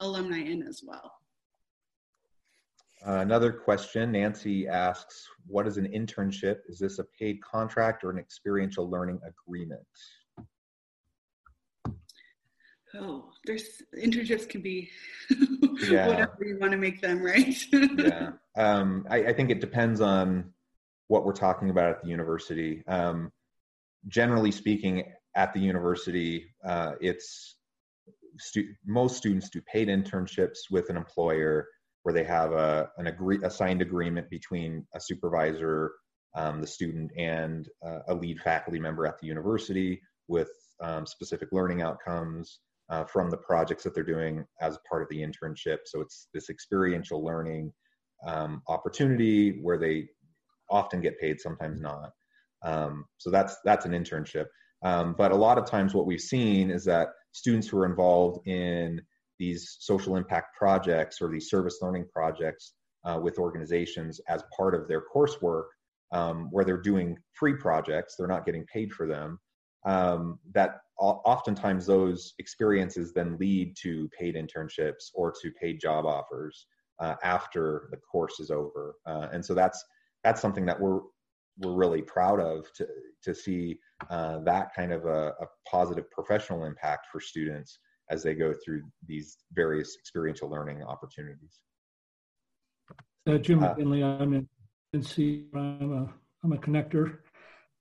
alumni 0.00 0.38
in 0.38 0.62
as 0.62 0.82
well. 0.84 1.12
Uh, 3.06 3.18
another 3.18 3.52
question, 3.52 4.12
Nancy 4.12 4.66
asks, 4.66 5.28
what 5.46 5.66
is 5.66 5.76
an 5.76 5.86
internship? 5.86 6.60
Is 6.68 6.78
this 6.78 6.98
a 6.98 7.04
paid 7.18 7.42
contract 7.42 8.02
or 8.02 8.10
an 8.10 8.18
experiential 8.18 8.88
learning 8.88 9.20
agreement? 9.26 9.82
Oh, 12.96 13.30
there's 13.44 13.82
internships 13.98 14.48
can 14.48 14.62
be 14.62 14.88
yeah. 15.88 16.06
whatever 16.06 16.44
you 16.44 16.58
want 16.60 16.72
to 16.72 16.78
make 16.78 17.00
them, 17.00 17.20
right? 17.22 17.56
yeah, 17.72 18.30
um, 18.56 19.04
I, 19.10 19.24
I, 19.24 19.32
think 19.32 19.50
it 19.50 19.60
depends 19.60 20.00
on 20.00 20.52
what 21.08 21.24
we're 21.24 21.32
talking 21.32 21.70
about 21.70 21.90
at 21.90 22.02
the 22.02 22.08
university. 22.08 22.82
Um, 22.86 23.30
generally 24.08 24.50
speaking, 24.50 25.04
at 25.36 25.52
the 25.52 25.60
university, 25.60 26.46
uh, 26.64 26.92
it's 27.00 27.56
stu- 28.38 28.74
most 28.86 29.16
students 29.16 29.50
do 29.50 29.60
paid 29.62 29.88
internships 29.88 30.70
with 30.70 30.90
an 30.90 30.96
employer 30.96 31.68
where 32.02 32.12
they 32.12 32.24
have 32.24 32.52
a 32.52 32.90
an 32.98 33.06
agree 33.06 33.40
a 33.42 33.50
signed 33.50 33.82
agreement 33.82 34.28
between 34.30 34.86
a 34.94 35.00
supervisor, 35.00 35.92
um, 36.34 36.60
the 36.60 36.66
student, 36.66 37.10
and 37.16 37.68
uh, 37.84 38.00
a 38.08 38.14
lead 38.14 38.40
faculty 38.40 38.78
member 38.78 39.06
at 39.06 39.18
the 39.18 39.26
university 39.26 40.00
with 40.28 40.50
um, 40.80 41.06
specific 41.06 41.48
learning 41.52 41.82
outcomes 41.82 42.60
uh, 42.90 43.04
from 43.04 43.30
the 43.30 43.36
projects 43.36 43.82
that 43.82 43.94
they're 43.94 44.04
doing 44.04 44.44
as 44.60 44.78
part 44.88 45.02
of 45.02 45.08
the 45.08 45.20
internship. 45.20 45.78
So 45.86 46.00
it's 46.00 46.28
this 46.34 46.50
experiential 46.50 47.24
learning 47.24 47.72
um, 48.26 48.62
opportunity 48.68 49.60
where 49.62 49.78
they 49.78 50.08
often 50.70 51.00
get 51.00 51.18
paid, 51.20 51.40
sometimes 51.40 51.80
not. 51.80 52.10
Um, 52.62 53.04
so 53.18 53.30
that's 53.30 53.56
that's 53.64 53.86
an 53.86 53.92
internship. 53.92 54.46
Um, 54.82 55.14
but 55.16 55.32
a 55.32 55.36
lot 55.36 55.58
of 55.58 55.66
times, 55.66 55.94
what 55.94 56.06
we've 56.06 56.20
seen 56.20 56.70
is 56.70 56.84
that 56.84 57.08
students 57.32 57.68
who 57.68 57.78
are 57.78 57.86
involved 57.86 58.46
in 58.46 59.00
these 59.38 59.76
social 59.80 60.16
impact 60.16 60.56
projects 60.56 61.20
or 61.20 61.28
these 61.28 61.50
service 61.50 61.78
learning 61.82 62.06
projects 62.12 62.74
uh, 63.04 63.18
with 63.20 63.38
organizations 63.38 64.20
as 64.28 64.42
part 64.56 64.74
of 64.74 64.88
their 64.88 65.02
coursework, 65.14 65.64
um, 66.12 66.48
where 66.50 66.64
they're 66.64 66.80
doing 66.80 67.16
free 67.32 67.54
projects, 67.54 68.14
they're 68.16 68.28
not 68.28 68.46
getting 68.46 68.64
paid 68.66 68.92
for 68.92 69.06
them. 69.06 69.38
Um, 69.84 70.38
that 70.54 70.80
oftentimes 70.98 71.84
those 71.84 72.34
experiences 72.38 73.12
then 73.12 73.36
lead 73.38 73.76
to 73.82 74.08
paid 74.18 74.36
internships 74.36 75.10
or 75.12 75.32
to 75.42 75.50
paid 75.60 75.80
job 75.80 76.06
offers 76.06 76.66
uh, 77.00 77.16
after 77.22 77.88
the 77.90 77.96
course 77.96 78.38
is 78.38 78.50
over, 78.50 78.94
uh, 79.06 79.28
and 79.32 79.44
so 79.44 79.52
that's 79.52 79.84
that's 80.24 80.40
something 80.40 80.66
that 80.66 80.80
we're 80.80 81.00
we're 81.58 81.74
really 81.74 82.02
proud 82.02 82.40
of 82.40 82.72
to 82.72 82.86
to 83.22 83.34
see 83.34 83.78
uh, 84.10 84.38
that 84.40 84.74
kind 84.74 84.92
of 84.92 85.04
a, 85.04 85.34
a, 85.40 85.46
positive 85.70 86.10
professional 86.10 86.64
impact 86.64 87.06
for 87.12 87.20
students 87.20 87.78
as 88.10 88.22
they 88.22 88.34
go 88.34 88.52
through 88.52 88.82
these 89.06 89.38
various 89.52 89.96
experiential 89.98 90.50
learning 90.50 90.82
opportunities. 90.82 91.60
Uh, 93.26 93.38
Jim 93.38 93.62
uh, 93.62 93.68
McKinley, 93.68 94.02
I'm 94.02 94.34
in 94.34 94.48
NC. 94.94 95.46
I'm 95.54 95.92
a 95.92 96.12
I'm 96.42 96.52
a 96.52 96.58
connector 96.58 97.18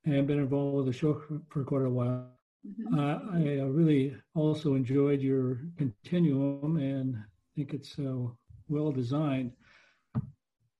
and 0.05 0.17
I've 0.17 0.27
been 0.27 0.39
involved 0.39 0.75
with 0.75 0.85
the 0.85 0.93
show 0.93 1.15
for, 1.15 1.41
for 1.49 1.63
quite 1.63 1.85
a 1.85 1.89
while. 1.89 2.29
Mm-hmm. 2.65 2.99
Uh, 2.99 3.59
I 3.59 3.61
uh, 3.61 3.65
really 3.65 4.15
also 4.35 4.75
enjoyed 4.75 5.21
your 5.21 5.59
continuum 5.77 6.77
and 6.77 7.17
think 7.55 7.73
it's 7.73 7.97
uh, 7.99 8.27
well 8.69 8.91
designed 8.91 9.51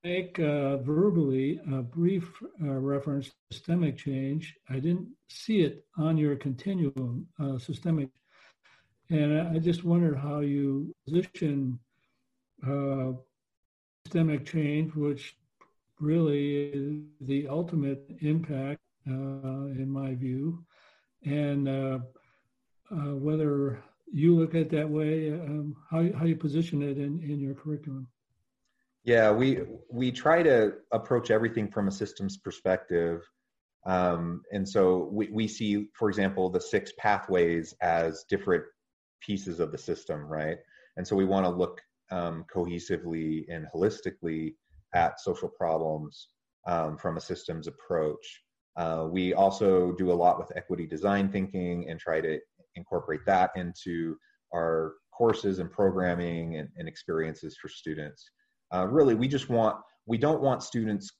make 0.03 0.37
uh, 0.39 0.77
verbally 0.77 1.61
a 1.71 1.81
brief 1.81 2.29
uh, 2.61 2.67
reference 2.67 3.27
to 3.27 3.33
systemic 3.51 3.97
change. 3.97 4.55
I 4.69 4.75
didn't 4.75 5.07
see 5.29 5.61
it 5.61 5.85
on 5.97 6.17
your 6.17 6.35
continuum, 6.35 7.27
uh, 7.41 7.57
systemic. 7.57 8.09
And 9.09 9.55
I 9.55 9.59
just 9.59 9.83
wondered 9.83 10.17
how 10.17 10.39
you 10.39 10.93
position 11.05 11.79
uh, 12.67 13.13
systemic 14.05 14.45
change, 14.45 14.93
which 14.95 15.37
really 15.99 16.65
is 16.73 17.01
the 17.21 17.47
ultimate 17.47 18.03
impact, 18.21 18.81
uh, 19.07 19.71
in 19.81 19.89
my 19.89 20.15
view, 20.15 20.63
and 21.25 21.67
uh, 21.67 21.99
whether 22.89 23.83
you 24.11 24.35
look 24.35 24.53
at 24.55 24.61
it 24.61 24.69
that 24.69 24.89
way, 24.89 25.31
um, 25.31 25.75
how, 25.89 26.05
how 26.17 26.25
you 26.25 26.35
position 26.35 26.81
it 26.81 26.97
in, 26.97 27.21
in 27.23 27.39
your 27.39 27.53
curriculum. 27.53 28.07
Yeah, 29.03 29.31
we 29.31 29.63
we 29.89 30.11
try 30.11 30.43
to 30.43 30.75
approach 30.91 31.29
everything 31.29 31.69
from 31.69 31.87
a 31.87 31.91
systems 31.91 32.37
perspective, 32.37 33.21
um, 33.85 34.43
and 34.53 34.67
so 34.67 35.09
we 35.11 35.27
we 35.29 35.47
see, 35.47 35.89
for 35.93 36.09
example, 36.09 36.49
the 36.49 36.61
six 36.61 36.93
pathways 36.97 37.73
as 37.81 38.23
different 38.29 38.63
pieces 39.21 39.59
of 39.59 39.71
the 39.71 39.77
system, 39.77 40.21
right? 40.25 40.57
And 40.95 41.05
so 41.05 41.15
we 41.15 41.25
want 41.25 41.45
to 41.45 41.49
look 41.49 41.81
um, 42.11 42.45
cohesively 42.53 43.45
and 43.49 43.67
holistically 43.75 44.55
at 44.93 45.19
social 45.19 45.49
problems 45.49 46.29
um, 46.67 46.97
from 46.97 47.17
a 47.17 47.21
systems 47.21 47.67
approach. 47.67 48.41
Uh, 48.77 49.07
we 49.11 49.33
also 49.33 49.91
do 49.93 50.11
a 50.11 50.13
lot 50.13 50.39
with 50.39 50.55
equity 50.55 50.87
design 50.87 51.29
thinking 51.29 51.89
and 51.89 51.99
try 51.99 52.21
to 52.21 52.39
incorporate 52.75 53.21
that 53.25 53.51
into 53.55 54.15
our 54.53 54.93
courses 55.11 55.59
and 55.59 55.71
programming 55.71 56.57
and, 56.57 56.69
and 56.77 56.87
experiences 56.87 57.57
for 57.61 57.67
students. 57.67 58.29
Uh, 58.73 58.87
really, 58.87 59.15
we 59.15 59.27
just 59.27 59.49
want 59.49 59.77
we 60.05 60.17
don't 60.17 60.41
want 60.41 60.63
students 60.63 61.11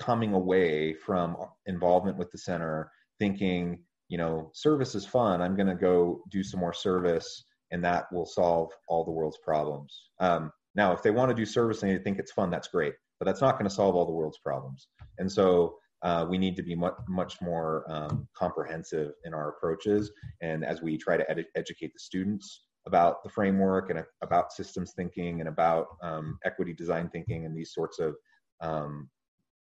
coming 0.00 0.32
away 0.32 0.94
from 0.94 1.36
involvement 1.66 2.16
with 2.16 2.30
the 2.30 2.38
center 2.38 2.90
thinking, 3.18 3.80
you 4.08 4.18
know, 4.18 4.50
service 4.54 4.94
is 4.94 5.06
fun. 5.06 5.40
I'm 5.40 5.56
going 5.56 5.68
to 5.68 5.74
go 5.74 6.22
do 6.30 6.42
some 6.42 6.60
more 6.60 6.72
service, 6.72 7.44
and 7.70 7.84
that 7.84 8.06
will 8.12 8.26
solve 8.26 8.70
all 8.88 9.04
the 9.04 9.10
world's 9.10 9.38
problems. 9.38 10.08
Um, 10.20 10.50
now, 10.74 10.92
if 10.92 11.02
they 11.02 11.10
want 11.10 11.30
to 11.30 11.34
do 11.34 11.46
service 11.46 11.82
and 11.82 11.92
they 11.92 12.02
think 12.02 12.18
it's 12.18 12.32
fun, 12.32 12.50
that's 12.50 12.68
great, 12.68 12.94
but 13.18 13.26
that's 13.26 13.40
not 13.40 13.52
going 13.52 13.68
to 13.68 13.74
solve 13.74 13.94
all 13.94 14.06
the 14.06 14.12
world's 14.12 14.38
problems. 14.38 14.88
And 15.18 15.30
so 15.30 15.76
uh, 16.02 16.26
we 16.28 16.36
need 16.36 16.56
to 16.56 16.62
be 16.62 16.74
much, 16.74 16.94
much 17.08 17.40
more 17.40 17.84
um, 17.88 18.28
comprehensive 18.36 19.12
in 19.24 19.32
our 19.32 19.50
approaches. 19.50 20.10
And 20.42 20.64
as 20.64 20.82
we 20.82 20.98
try 20.98 21.16
to 21.16 21.30
ed- 21.30 21.46
educate 21.54 21.92
the 21.92 22.00
students 22.00 22.64
about 22.86 23.22
the 23.22 23.30
framework 23.30 23.90
and 23.90 24.04
about 24.22 24.52
systems 24.52 24.92
thinking 24.94 25.40
and 25.40 25.48
about 25.48 25.86
um, 26.02 26.38
equity 26.44 26.72
design 26.72 27.08
thinking 27.08 27.46
and 27.46 27.56
these 27.56 27.72
sorts 27.72 27.98
of 27.98 28.14
um, 28.60 29.08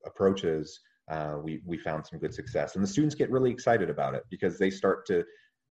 approaches, 0.05 0.79
uh, 1.09 1.37
we 1.41 1.61
we 1.65 1.77
found 1.77 2.05
some 2.05 2.19
good 2.19 2.33
success. 2.33 2.75
And 2.75 2.83
the 2.83 2.87
students 2.87 3.15
get 3.15 3.31
really 3.31 3.51
excited 3.51 3.89
about 3.89 4.13
it 4.13 4.23
because 4.29 4.57
they 4.57 4.69
start 4.69 5.05
to, 5.07 5.23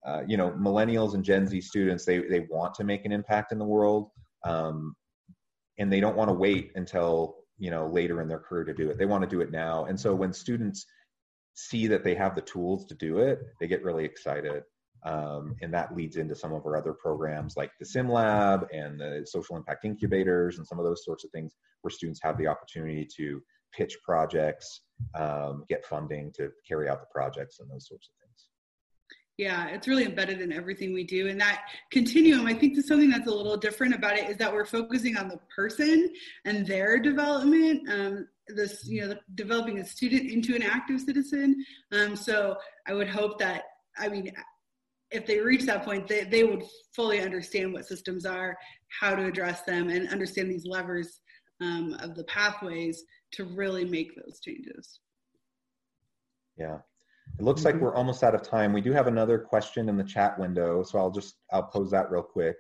uh, 0.07 0.23
you 0.27 0.37
know, 0.37 0.51
millennials 0.53 1.15
and 1.15 1.25
Gen 1.25 1.47
Z 1.47 1.61
students 1.61 2.05
they 2.05 2.19
they 2.19 2.47
want 2.51 2.75
to 2.75 2.85
make 2.85 3.05
an 3.05 3.13
impact 3.13 3.53
in 3.53 3.59
the 3.59 3.65
world, 3.65 4.11
um, 4.45 4.95
and 5.79 5.93
they 5.93 6.01
don't 6.01 6.17
want 6.17 6.29
to 6.29 6.35
wait 6.35 6.73
until 6.75 7.37
you 7.59 7.71
know 7.71 7.87
later 7.87 8.21
in 8.21 8.29
their 8.29 8.41
career 8.41 8.65
to 8.65 8.75
do 8.75 8.91
it. 8.91 8.99
They 8.99 9.07
want 9.07 9.23
to 9.23 9.29
do 9.29 9.41
it 9.41 9.51
now. 9.51 9.85
And 9.87 9.99
so 9.99 10.15
when 10.15 10.33
students 10.33 10.85
see 11.55 11.87
that 11.87 12.05
they 12.05 12.15
have 12.15 12.35
the 12.35 12.43
tools 12.43 12.87
to 12.87 12.95
do 12.95 13.19
it, 13.19 13.39
they 13.61 13.67
get 13.67 13.85
really 13.85 14.05
excited. 14.05 14.63
Um, 15.05 15.57
and 15.63 15.73
that 15.73 15.97
leads 15.97 16.17
into 16.17 16.35
some 16.35 16.53
of 16.53 16.67
our 16.67 16.77
other 16.77 16.93
programs 16.93 17.57
like 17.57 17.71
the 17.79 17.87
Sim 17.87 18.09
Lab 18.09 18.67
and 18.73 19.01
the 19.01 19.27
social 19.27 19.57
impact 19.57 19.85
incubators 19.85 20.59
and 20.59 20.67
some 20.67 20.79
of 20.79 20.85
those 20.85 21.05
sorts 21.05 21.25
of 21.25 21.31
things 21.31 21.55
where 21.83 21.91
students 21.91 22.21
have 22.23 22.37
the 22.37 22.47
opportunity 22.47 23.09
to 23.17 23.43
pitch 23.73 23.97
projects, 24.05 24.83
um, 25.15 25.65
get 25.69 25.87
funding 25.87 26.33
to 26.37 26.51
carry 26.67 26.89
out 26.89 27.01
the 27.01 27.07
projects 27.13 27.61
and 27.61 27.71
those 27.71 27.89
sorts 27.89 28.09
of 28.09 28.15
things. 28.21 28.47
Yeah, 29.39 29.69
it's 29.69 29.89
really 29.89 30.05
embedded 30.05 30.43
in 30.43 30.53
everything 30.53 30.93
we 30.93 31.03
do. 31.03 31.29
And 31.29 31.41
that 31.41 31.63
continuum, 31.91 32.45
I 32.45 32.53
think 32.53 32.77
is 32.77 32.87
something 32.87 33.09
that's 33.09 33.27
a 33.27 33.35
little 33.35 33.57
different 33.57 33.95
about 33.95 34.19
it 34.19 34.29
is 34.29 34.37
that 34.37 34.53
we're 34.53 34.67
focusing 34.67 35.17
on 35.17 35.29
the 35.29 35.41
person 35.55 36.13
and 36.45 36.67
their 36.67 36.99
development. 36.99 37.89
Um, 37.89 38.29
this, 38.49 38.87
you 38.87 39.07
know, 39.07 39.15
developing 39.37 39.79
a 39.79 39.85
student 39.87 40.31
into 40.31 40.55
an 40.55 40.63
active 40.63 41.01
citizen. 41.01 41.65
Um, 41.91 42.17
so 42.17 42.57
I 42.87 42.93
would 42.93 43.09
hope 43.09 43.39
that, 43.39 43.63
I 43.97 44.09
mean, 44.09 44.31
if 45.11 45.27
they 45.27 45.41
reach 45.41 45.65
that 45.67 45.85
point, 45.85 46.07
they, 46.07 46.25
they 46.25 46.45
would 46.45 46.63
fully 46.95 47.21
understand 47.21 47.73
what 47.73 47.87
systems 47.87 48.25
are, 48.25 48.57
how 49.01 49.15
to 49.15 49.27
address 49.27 49.63
them, 49.63 49.89
and 49.89 50.09
understand 50.09 50.51
these 50.51 50.67
levers 50.67 51.21
um, 51.61 51.97
of 52.01 52.15
the 52.15 52.25
pathways 52.25 53.05
to 53.33 53.45
really 53.45 53.85
make 53.85 54.15
those 54.17 54.41
changes. 54.41 55.01
Yeah. 56.57 56.79
It 57.39 57.45
looks 57.45 57.65
like 57.65 57.77
mm-hmm. 57.77 57.85
we're 57.85 57.95
almost 57.95 58.23
out 58.23 58.35
of 58.35 58.43
time. 58.43 58.73
We 58.73 58.81
do 58.81 58.93
have 58.93 59.07
another 59.07 59.39
question 59.39 59.89
in 59.89 59.97
the 59.97 60.05
chat 60.05 60.39
window, 60.39 60.83
so 60.83 60.99
I'll 60.99 61.11
just 61.11 61.37
I'll 61.53 61.63
pose 61.63 61.91
that 61.93 62.11
real 62.11 62.23
quick. 62.23 62.57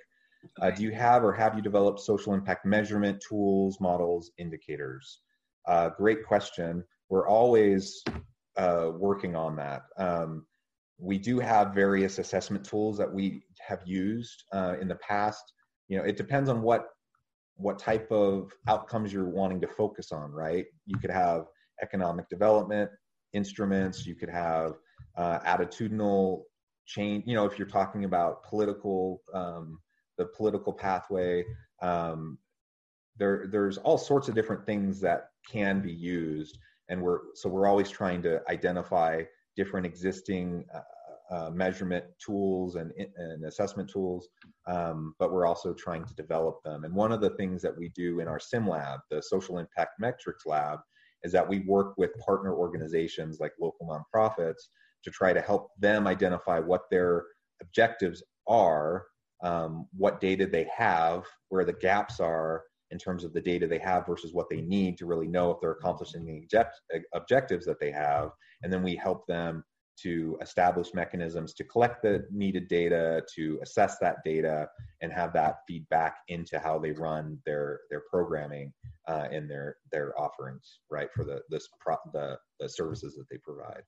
Uh, 0.61 0.67
okay. 0.67 0.73
Uh, 0.73 0.77
do 0.77 0.83
you 0.85 0.93
have 0.93 1.25
or 1.25 1.33
have 1.33 1.55
you 1.55 1.63
developed 1.63 2.01
social 2.01 2.35
impact 2.35 2.65
measurement 2.65 3.23
tools, 3.27 3.79
models, 3.81 4.31
indicators? 4.39 5.21
Uh, 5.67 5.91
great 5.91 6.25
question. 6.25 6.83
We're 7.09 7.29
always 7.29 8.03
uh, 8.57 8.91
working 8.95 9.35
on 9.35 9.57
that. 9.57 9.83
Um, 9.99 10.47
we 11.01 11.19
do 11.19 11.39
have 11.39 11.75
various 11.75 12.19
assessment 12.19 12.65
tools 12.65 12.99
that 12.99 13.13
we 13.13 13.43
have 13.67 13.81
used 13.87 14.45
uh, 14.53 14.77
in 14.81 14.89
the 14.89 14.97
past. 14.97 15.43
You 15.89 15.99
know, 15.99 16.05
it 16.05 16.17
depends 16.17 16.49
on 16.49 16.63
what 16.63 16.89
what 17.57 17.79
type 17.79 18.11
of 18.11 18.51
outcomes 18.69 19.13
you're 19.13 19.29
wanting 19.29 19.61
to 19.61 19.69
focus 19.69 20.13
on, 20.13 20.33
right? 20.33 20.65
You 20.87 20.99
could 20.99 21.11
have 21.11 21.45
economic 21.83 22.29
development 22.29 22.91
instruments. 23.35 24.07
You 24.07 24.15
could 24.15 24.31
have 24.31 24.75
uh, 25.17 25.41
attitudinal 25.41 26.43
change. 26.87 27.25
You 27.27 27.35
know, 27.35 27.45
if 27.45 27.59
you're 27.59 27.69
talking 27.69 28.05
about 28.05 28.45
political, 28.45 29.23
um, 29.35 29.79
the 30.17 30.27
political 30.27 30.73
pathway, 30.73 31.45
um, 31.83 32.39
there 33.19 33.47
there's 33.51 33.77
all 33.79 33.99
sorts 33.99 34.29
of 34.29 34.35
different 34.35 34.65
things 34.65 35.01
that 35.01 35.31
can 35.51 35.81
be 35.81 35.93
used, 35.93 36.59
and 36.89 37.01
we're 37.03 37.21
so 37.35 37.49
we're 37.49 37.67
always 37.67 37.91
trying 37.91 38.23
to 38.23 38.41
identify 38.49 39.23
different 39.57 39.87
existing 39.87 40.65
uh, 40.75 40.81
uh, 41.31 41.51
measurement 41.51 42.05
tools 42.25 42.75
and, 42.75 42.91
and 43.17 43.45
assessment 43.45 43.89
tools, 43.89 44.29
um, 44.67 45.15
but 45.19 45.33
we're 45.33 45.47
also 45.47 45.73
trying 45.73 46.05
to 46.05 46.15
develop 46.15 46.61
them. 46.65 46.85
And 46.85 46.93
one 46.93 47.13
of 47.13 47.21
the 47.21 47.31
things 47.31 47.63
that 47.63 47.77
we 47.77 47.91
do 47.91 48.21
in 48.21 48.27
our 48.27 48.41
SIM 48.41 48.69
lab, 48.69 49.01
the 49.11 49.23
Social 49.23 49.59
Impact 49.59 49.93
Metrics 50.01 50.45
Lab, 50.45 50.81
is 51.23 51.33
that 51.33 51.49
we 51.49 51.61
work 51.61 51.95
with 51.97 52.11
partner 52.19 52.55
organizations 52.55 53.39
like 53.39 53.53
local 53.61 53.87
nonprofits 53.87 54.69
to 55.05 55.11
try 55.11 55.33
to 55.33 55.41
help 55.41 55.69
them 55.79 56.07
identify 56.07 56.59
what 56.59 56.83
their 56.91 57.25
objectives 57.63 58.23
are, 58.49 59.05
um, 59.43 59.87
what 59.97 60.21
data 60.21 60.47
they 60.47 60.67
have, 60.77 61.25
where 61.49 61.65
the 61.65 61.73
gaps 61.75 62.21
are, 62.21 62.63
in 62.91 62.99
terms 62.99 63.25
of 63.25 63.33
the 63.33 63.41
data 63.41 63.67
they 63.67 63.79
have 63.79 64.07
versus 64.07 64.33
what 64.33 64.49
they 64.49 64.61
need 64.61 64.99
to 64.99 65.07
really 65.07 65.29
know 65.29 65.51
if 65.51 65.59
they're 65.61 65.73
accomplishing 65.73 66.25
the 66.25 66.39
object, 66.39 66.81
objectives 67.15 67.67
that 67.67 67.81
they 67.81 67.91
have. 67.91 68.31
And 68.63 68.73
then 68.73 68.83
we 68.83 68.97
help 68.97 69.27
them 69.27 69.65
to 70.03 70.39
establish 70.41 70.95
mechanisms 70.95 71.53
to 71.55 71.65
collect 71.65 72.03
the 72.03 72.27
needed 72.31 72.69
data, 72.69 73.23
to 73.35 73.59
assess 73.63 73.99
that 73.99 74.17
data, 74.25 74.69
and 75.03 75.13
have 75.13 75.33
that 75.35 75.57
feedback 75.69 76.17
into 76.29 76.59
how 76.59 76.79
they 76.79 76.93
run 76.93 77.39
their 77.45 77.81
their 77.91 78.03
programming 78.11 78.73
uh, 79.09 79.27
and 79.31 79.51
their 79.51 79.77
their 79.93 80.19
offerings, 80.19 80.81
right, 80.91 81.09
for 81.15 81.25
the 81.25 81.41
this 81.51 81.69
pro, 81.81 81.97
the 82.13 82.39
the 82.61 82.69
services 82.69 83.15
that 83.15 83.27
they 83.31 83.39
provide. 83.39 83.83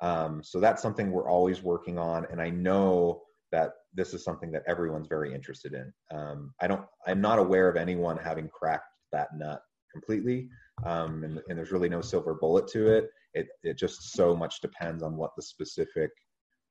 Um, 0.00 0.42
so 0.42 0.60
that's 0.60 0.82
something 0.82 1.10
we're 1.10 1.30
always 1.30 1.62
working 1.62 1.98
on, 1.98 2.26
and 2.30 2.40
I 2.40 2.50
know 2.50 3.22
that 3.52 3.72
this 3.94 4.12
is 4.14 4.24
something 4.24 4.50
that 4.52 4.64
everyone's 4.66 5.08
very 5.08 5.34
interested 5.34 5.72
in. 5.72 5.92
Um, 6.16 6.52
I 6.60 6.66
don't, 6.66 6.84
I'm 7.06 7.20
not 7.20 7.38
aware 7.38 7.68
of 7.68 7.76
anyone 7.76 8.16
having 8.16 8.48
cracked 8.48 8.84
that 9.12 9.28
nut 9.36 9.60
completely, 9.92 10.48
um, 10.84 11.24
and, 11.24 11.40
and, 11.48 11.56
there's 11.56 11.72
really 11.72 11.88
no 11.88 12.00
silver 12.00 12.34
bullet 12.34 12.68
to 12.68 12.88
it. 12.88 13.08
It, 13.34 13.48
it 13.62 13.78
just 13.78 14.12
so 14.12 14.36
much 14.36 14.60
depends 14.60 15.02
on 15.02 15.16
what 15.16 15.30
the 15.36 15.42
specific 15.42 16.10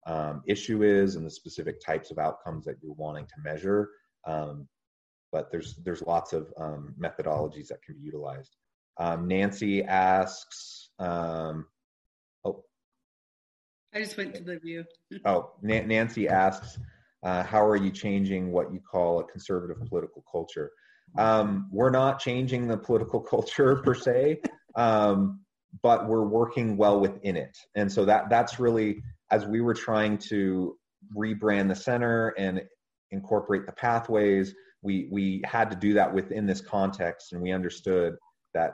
um, 0.06 0.44
issue 0.48 0.84
is 0.84 1.16
and 1.16 1.26
the 1.26 1.32
specific 1.32 1.80
types 1.84 2.12
of 2.12 2.20
outcomes 2.20 2.66
that 2.66 2.76
you're 2.82 2.94
wanting 2.94 3.26
to 3.26 3.34
measure. 3.44 3.90
Um, 4.28 4.68
but 5.32 5.52
there's 5.52 5.76
there's 5.84 6.04
lots 6.04 6.34
of 6.34 6.54
um, 6.58 6.94
methodologies 7.00 7.68
that 7.68 7.82
can 7.84 7.96
be 7.96 8.02
utilized. 8.02 8.56
Um, 8.98 9.28
Nancy 9.28 9.84
asks, 9.84 10.92
oh, 11.00 11.66
I 13.96 14.00
just 14.00 14.18
went 14.18 14.36
to 14.36 14.44
the 14.44 14.60
view. 14.60 14.84
oh, 15.26 15.52
Nancy 15.62 16.28
asks, 16.28 16.78
uh, 17.24 17.44
how 17.44 17.66
are 17.66 17.78
you 17.78 17.92
changing 17.92 18.52
what 18.52 18.74
you 18.74 18.80
call 18.80 19.20
a 19.20 19.24
conservative 19.24 19.78
political 19.88 20.24
culture? 20.30 20.72
Um, 21.18 21.70
we're 21.72 21.92
not 21.92 22.20
changing 22.20 22.68
the 22.68 22.78
political 22.78 23.20
culture 23.34 23.78
per 23.78 23.96
se, 23.96 24.42
um, 24.76 25.40
but 25.82 26.08
we're 26.08 26.26
working 26.26 26.76
well 26.76 27.00
within 27.00 27.38
it. 27.38 27.58
And 27.76 27.92
so 27.92 28.06
that 28.06 28.30
that's 28.30 28.60
really 28.60 29.02
as 29.32 29.46
we 29.46 29.62
were 29.62 29.74
trying 29.74 30.18
to 30.18 30.78
rebrand 31.16 31.70
the 31.70 31.76
center 31.76 32.30
and 32.38 32.62
incorporate 33.12 33.66
the 33.66 33.72
pathways, 33.72 34.54
we 34.82 35.08
we 35.12 35.42
had 35.46 35.72
to 35.72 35.76
do 35.76 35.94
that 35.94 36.14
within 36.14 36.46
this 36.46 36.62
context, 36.62 37.34
and 37.34 37.42
we 37.42 37.52
understood 37.52 38.16
that 38.54 38.74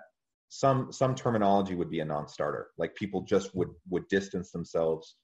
some 0.54 0.92
some 0.92 1.16
terminology 1.16 1.76
would 1.76 1.90
be 1.90 2.02
a 2.02 2.06
non-starter. 2.06 2.68
Like 2.78 2.94
people 2.96 3.22
just 3.22 3.56
would 3.56 3.70
would 3.90 4.06
distance 4.10 4.52
themselves. 4.52 5.16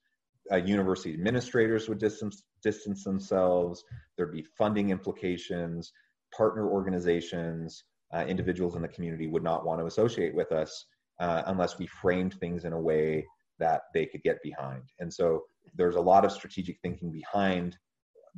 Uh, 0.50 0.56
university 0.56 1.12
administrators 1.12 1.86
would 1.86 1.98
distance 1.98 2.44
distance 2.62 3.04
themselves. 3.04 3.84
There'd 4.16 4.32
be 4.32 4.46
funding 4.56 4.88
implications. 4.88 5.92
Partner 6.34 6.66
organizations 6.70 7.84
uh, 8.14 8.24
individuals 8.26 8.74
in 8.74 8.80
the 8.80 8.88
community 8.88 9.26
would 9.26 9.42
not 9.42 9.66
want 9.66 9.80
to 9.80 9.86
associate 9.86 10.34
with 10.34 10.50
us 10.50 10.86
uh, 11.20 11.42
unless 11.46 11.78
we 11.78 11.86
framed 11.86 12.32
things 12.40 12.64
in 12.64 12.72
a 12.72 12.80
way 12.80 13.26
that 13.58 13.82
they 13.92 14.06
could 14.06 14.22
get 14.22 14.42
behind. 14.42 14.84
And 14.98 15.12
so 15.12 15.42
there's 15.74 15.96
a 15.96 16.00
lot 16.00 16.24
of 16.24 16.32
strategic 16.32 16.78
thinking 16.80 17.12
behind 17.12 17.76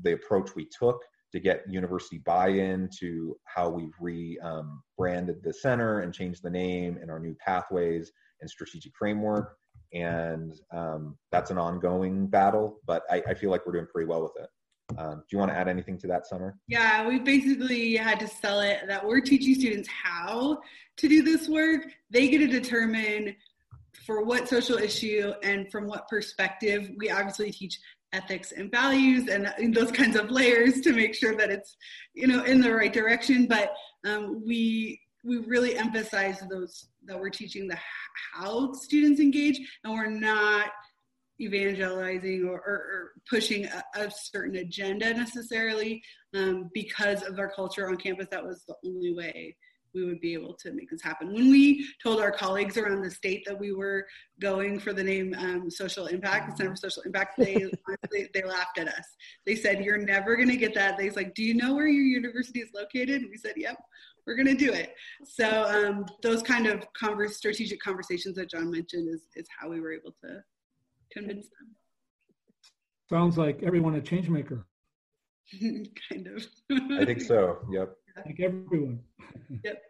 the 0.02 0.14
approach 0.14 0.56
we 0.56 0.66
took 0.76 1.00
to 1.32 1.40
get 1.40 1.62
university 1.68 2.18
buy-in 2.18 2.88
to 2.98 3.36
how 3.44 3.68
we've 3.68 3.94
rebranded 4.00 5.36
um, 5.36 5.42
the 5.42 5.52
center 5.52 6.00
and 6.00 6.12
changed 6.12 6.42
the 6.42 6.50
name 6.50 6.98
and 7.00 7.10
our 7.10 7.18
new 7.18 7.34
pathways 7.44 8.12
and 8.40 8.50
strategic 8.50 8.92
framework. 8.96 9.56
And 9.92 10.52
um, 10.72 11.16
that's 11.32 11.50
an 11.50 11.58
ongoing 11.58 12.26
battle, 12.26 12.78
but 12.86 13.02
I, 13.10 13.22
I, 13.28 13.34
feel 13.34 13.50
like 13.50 13.66
we're 13.66 13.72
doing 13.72 13.88
pretty 13.92 14.08
well 14.08 14.22
with 14.22 14.32
it. 14.40 14.48
Um, 14.98 15.16
do 15.16 15.24
you 15.32 15.38
want 15.38 15.50
to 15.50 15.56
add 15.56 15.68
anything 15.68 15.98
to 15.98 16.06
that, 16.08 16.26
Summer? 16.26 16.56
Yeah, 16.68 17.06
we 17.06 17.18
basically 17.18 17.96
had 17.96 18.20
to 18.20 18.28
sell 18.28 18.60
it 18.60 18.82
that 18.86 19.04
we're 19.04 19.20
teaching 19.20 19.54
students 19.54 19.88
how 19.88 20.60
to 20.96 21.08
do 21.08 21.22
this 21.22 21.48
work. 21.48 21.86
They 22.10 22.28
get 22.28 22.38
to 22.38 22.46
determine 22.46 23.34
for 24.06 24.24
what 24.24 24.48
social 24.48 24.78
issue 24.78 25.32
and 25.42 25.70
from 25.70 25.86
what 25.86 26.08
perspective. 26.08 26.90
We 26.96 27.10
obviously 27.10 27.50
teach 27.50 27.78
ethics 28.12 28.52
and 28.52 28.70
values 28.70 29.28
and 29.28 29.74
those 29.74 29.92
kinds 29.92 30.16
of 30.16 30.30
layers 30.30 30.80
to 30.80 30.92
make 30.92 31.14
sure 31.14 31.36
that 31.36 31.50
it's 31.50 31.76
you 32.14 32.26
know 32.26 32.44
in 32.44 32.60
the 32.60 32.74
right 32.74 32.92
direction. 32.92 33.46
But 33.46 33.72
um, 34.06 34.42
we 34.46 35.00
we 35.24 35.38
really 35.38 35.76
emphasize 35.76 36.42
those 36.50 36.88
that 37.06 37.18
we're 37.18 37.30
teaching 37.30 37.68
the 37.68 37.78
how 38.34 38.72
students 38.72 39.20
engage 39.20 39.60
and 39.84 39.92
we're 39.92 40.06
not 40.06 40.70
evangelizing 41.40 42.46
or, 42.46 42.56
or, 42.56 42.74
or 42.74 43.12
pushing 43.28 43.64
a, 43.64 43.82
a, 43.96 44.10
certain 44.10 44.56
agenda 44.56 45.14
necessarily 45.14 46.02
um, 46.34 46.70
because 46.74 47.22
of 47.22 47.38
our 47.38 47.50
culture 47.50 47.88
on 47.88 47.96
campus 47.96 48.26
that 48.30 48.44
was 48.44 48.62
the 48.68 48.74
only 48.84 49.14
way 49.14 49.56
we 49.94 50.04
would 50.04 50.20
be 50.20 50.34
able 50.34 50.54
to 50.54 50.72
make 50.72 50.90
this 50.90 51.02
happen. 51.02 51.32
When 51.32 51.50
we 51.50 51.88
told 52.02 52.20
our 52.20 52.30
colleagues 52.30 52.76
around 52.76 53.02
the 53.02 53.10
state 53.10 53.44
that 53.46 53.58
we 53.58 53.72
were 53.72 54.06
going 54.40 54.78
for 54.78 54.92
the 54.92 55.02
name 55.02 55.34
um, 55.38 55.70
Social 55.70 56.06
Impact, 56.06 56.50
the 56.50 56.56
Center 56.56 56.70
for 56.70 56.76
Social 56.76 57.02
Impact, 57.02 57.34
they, 57.38 57.70
they, 58.12 58.28
they 58.34 58.42
laughed 58.42 58.78
at 58.78 58.88
us. 58.88 59.06
They 59.46 59.56
said, 59.56 59.84
"You're 59.84 59.98
never 59.98 60.36
going 60.36 60.48
to 60.48 60.56
get 60.56 60.74
that." 60.74 60.98
They 60.98 61.06
was 61.06 61.16
like, 61.16 61.34
"Do 61.34 61.42
you 61.42 61.54
know 61.54 61.74
where 61.74 61.88
your 61.88 62.04
university 62.04 62.60
is 62.60 62.70
located?" 62.74 63.22
And 63.22 63.30
we 63.30 63.36
said, 63.36 63.54
"Yep." 63.56 63.76
We're 64.26 64.36
going 64.36 64.46
to 64.46 64.54
do 64.54 64.70
it. 64.70 64.94
So 65.24 65.64
um, 65.64 66.04
those 66.22 66.42
kind 66.42 66.66
of 66.66 66.84
converse, 66.92 67.38
strategic 67.38 67.80
conversations 67.80 68.36
that 68.36 68.50
John 68.50 68.70
mentioned 68.70 69.08
is, 69.08 69.22
is 69.34 69.46
how 69.58 69.70
we 69.70 69.80
were 69.80 69.92
able 69.92 70.14
to 70.22 70.42
convince 71.10 71.46
them. 71.46 71.74
Sounds 73.08 73.36
like 73.36 73.62
everyone 73.64 73.94
a 73.96 74.00
change 74.00 74.28
maker. 74.28 74.66
kind 76.10 76.26
of. 76.26 76.46
I 76.98 77.04
think 77.04 77.20
so. 77.20 77.58
Yep. 77.70 77.94
Like 78.26 78.40
everyone. 78.40 79.00
yep. 79.64 79.82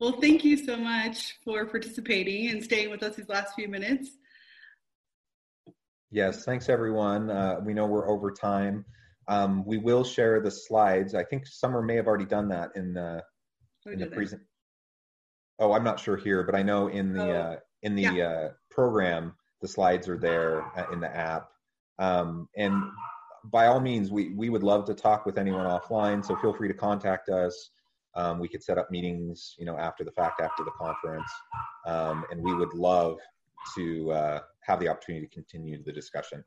Well, 0.00 0.20
thank 0.20 0.44
you 0.44 0.56
so 0.56 0.76
much 0.76 1.36
for 1.44 1.66
participating 1.66 2.50
and 2.50 2.62
staying 2.62 2.90
with 2.90 3.02
us 3.02 3.16
these 3.16 3.28
last 3.28 3.54
few 3.54 3.68
minutes. 3.68 4.10
Yes, 6.10 6.44
thanks 6.44 6.68
everyone. 6.68 7.30
Uh, 7.30 7.60
we 7.64 7.74
know 7.74 7.86
we're 7.86 8.10
over 8.10 8.32
time. 8.32 8.84
Um, 9.28 9.64
we 9.64 9.78
will 9.78 10.02
share 10.02 10.40
the 10.40 10.50
slides. 10.50 11.14
I 11.14 11.22
think 11.22 11.46
Summer 11.46 11.82
may 11.82 11.96
have 11.96 12.06
already 12.06 12.24
done 12.24 12.48
that 12.48 12.70
in 12.74 12.94
the 12.94 13.22
oh, 13.86 13.90
in 13.90 14.00
the 14.00 14.06
present. 14.06 14.42
Oh, 15.58 15.72
I'm 15.72 15.84
not 15.84 16.00
sure 16.00 16.16
here, 16.16 16.42
but 16.42 16.54
I 16.54 16.62
know 16.62 16.88
in 16.88 17.12
the 17.12 17.22
oh, 17.22 17.40
uh, 17.40 17.56
in 17.82 17.94
the 17.94 18.02
yeah. 18.02 18.24
uh, 18.24 18.48
program 18.70 19.34
the 19.60 19.68
slides 19.68 20.08
are 20.08 20.18
there 20.18 20.62
uh, 20.76 20.90
in 20.92 21.00
the 21.00 21.14
app. 21.14 21.48
Um, 21.98 22.48
and 22.56 22.82
by 23.44 23.66
all 23.66 23.80
means, 23.80 24.10
we, 24.10 24.30
we 24.30 24.50
would 24.50 24.62
love 24.62 24.84
to 24.86 24.94
talk 24.94 25.26
with 25.26 25.38
anyone 25.38 25.66
offline. 25.66 26.24
So 26.24 26.36
feel 26.36 26.52
free 26.52 26.68
to 26.68 26.74
contact 26.74 27.28
us. 27.28 27.70
Um, 28.14 28.38
we 28.38 28.48
could 28.48 28.62
set 28.62 28.76
up 28.76 28.90
meetings, 28.90 29.54
you 29.58 29.64
know, 29.64 29.78
after 29.78 30.04
the 30.04 30.10
fact, 30.10 30.40
after 30.40 30.64
the 30.64 30.72
conference, 30.72 31.30
um, 31.86 32.24
and 32.30 32.42
we 32.42 32.52
would 32.54 32.74
love 32.74 33.18
to 33.76 34.10
uh, 34.10 34.40
have 34.62 34.80
the 34.80 34.88
opportunity 34.88 35.26
to 35.26 35.32
continue 35.32 35.82
the 35.84 35.92
discussion. 35.92 36.42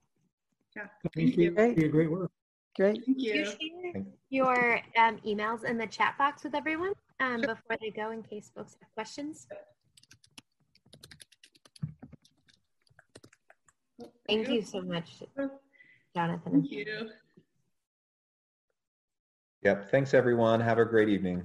Yeah, 0.76 0.84
thank, 1.16 1.38
you. 1.38 1.52
Great. 1.52 1.78
Your 1.78 1.90
great 1.90 2.12
work. 2.12 2.32
Great. 2.76 3.02
Thank 3.06 3.20
you. 3.20 3.34
you 3.34 3.46
share 3.46 4.06
your 4.30 4.82
um, 4.98 5.20
emails 5.26 5.64
in 5.64 5.78
the 5.78 5.88
chat 5.88 6.18
box 6.18 6.44
with 6.44 6.56
everyone 6.56 6.94
um, 7.20 7.44
sure. 7.44 7.56
before 7.56 7.78
they 7.80 7.92
go 7.92 8.12
in 8.12 8.24
case 8.24 8.52
folks 8.54 8.76
have 8.82 8.90
questions. 8.94 9.48
Thank 14.28 14.50
you 14.50 14.62
so 14.64 14.82
much. 14.82 15.24
Jonathan. 16.15 16.52
Thank 16.52 16.71
you. 16.71 17.10
Yep. 19.63 19.91
Thanks, 19.91 20.13
everyone. 20.13 20.60
Have 20.60 20.78
a 20.78 20.86
great 20.86 21.10
evening. 21.10 21.43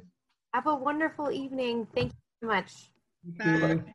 Have 0.54 0.66
a 0.66 0.74
wonderful 0.74 1.30
evening. 1.30 1.86
Thank 1.94 2.12
you 2.12 2.18
so 2.42 2.46
much. 2.48 2.72
Bye. 3.38 3.60
Bye. 3.84 3.94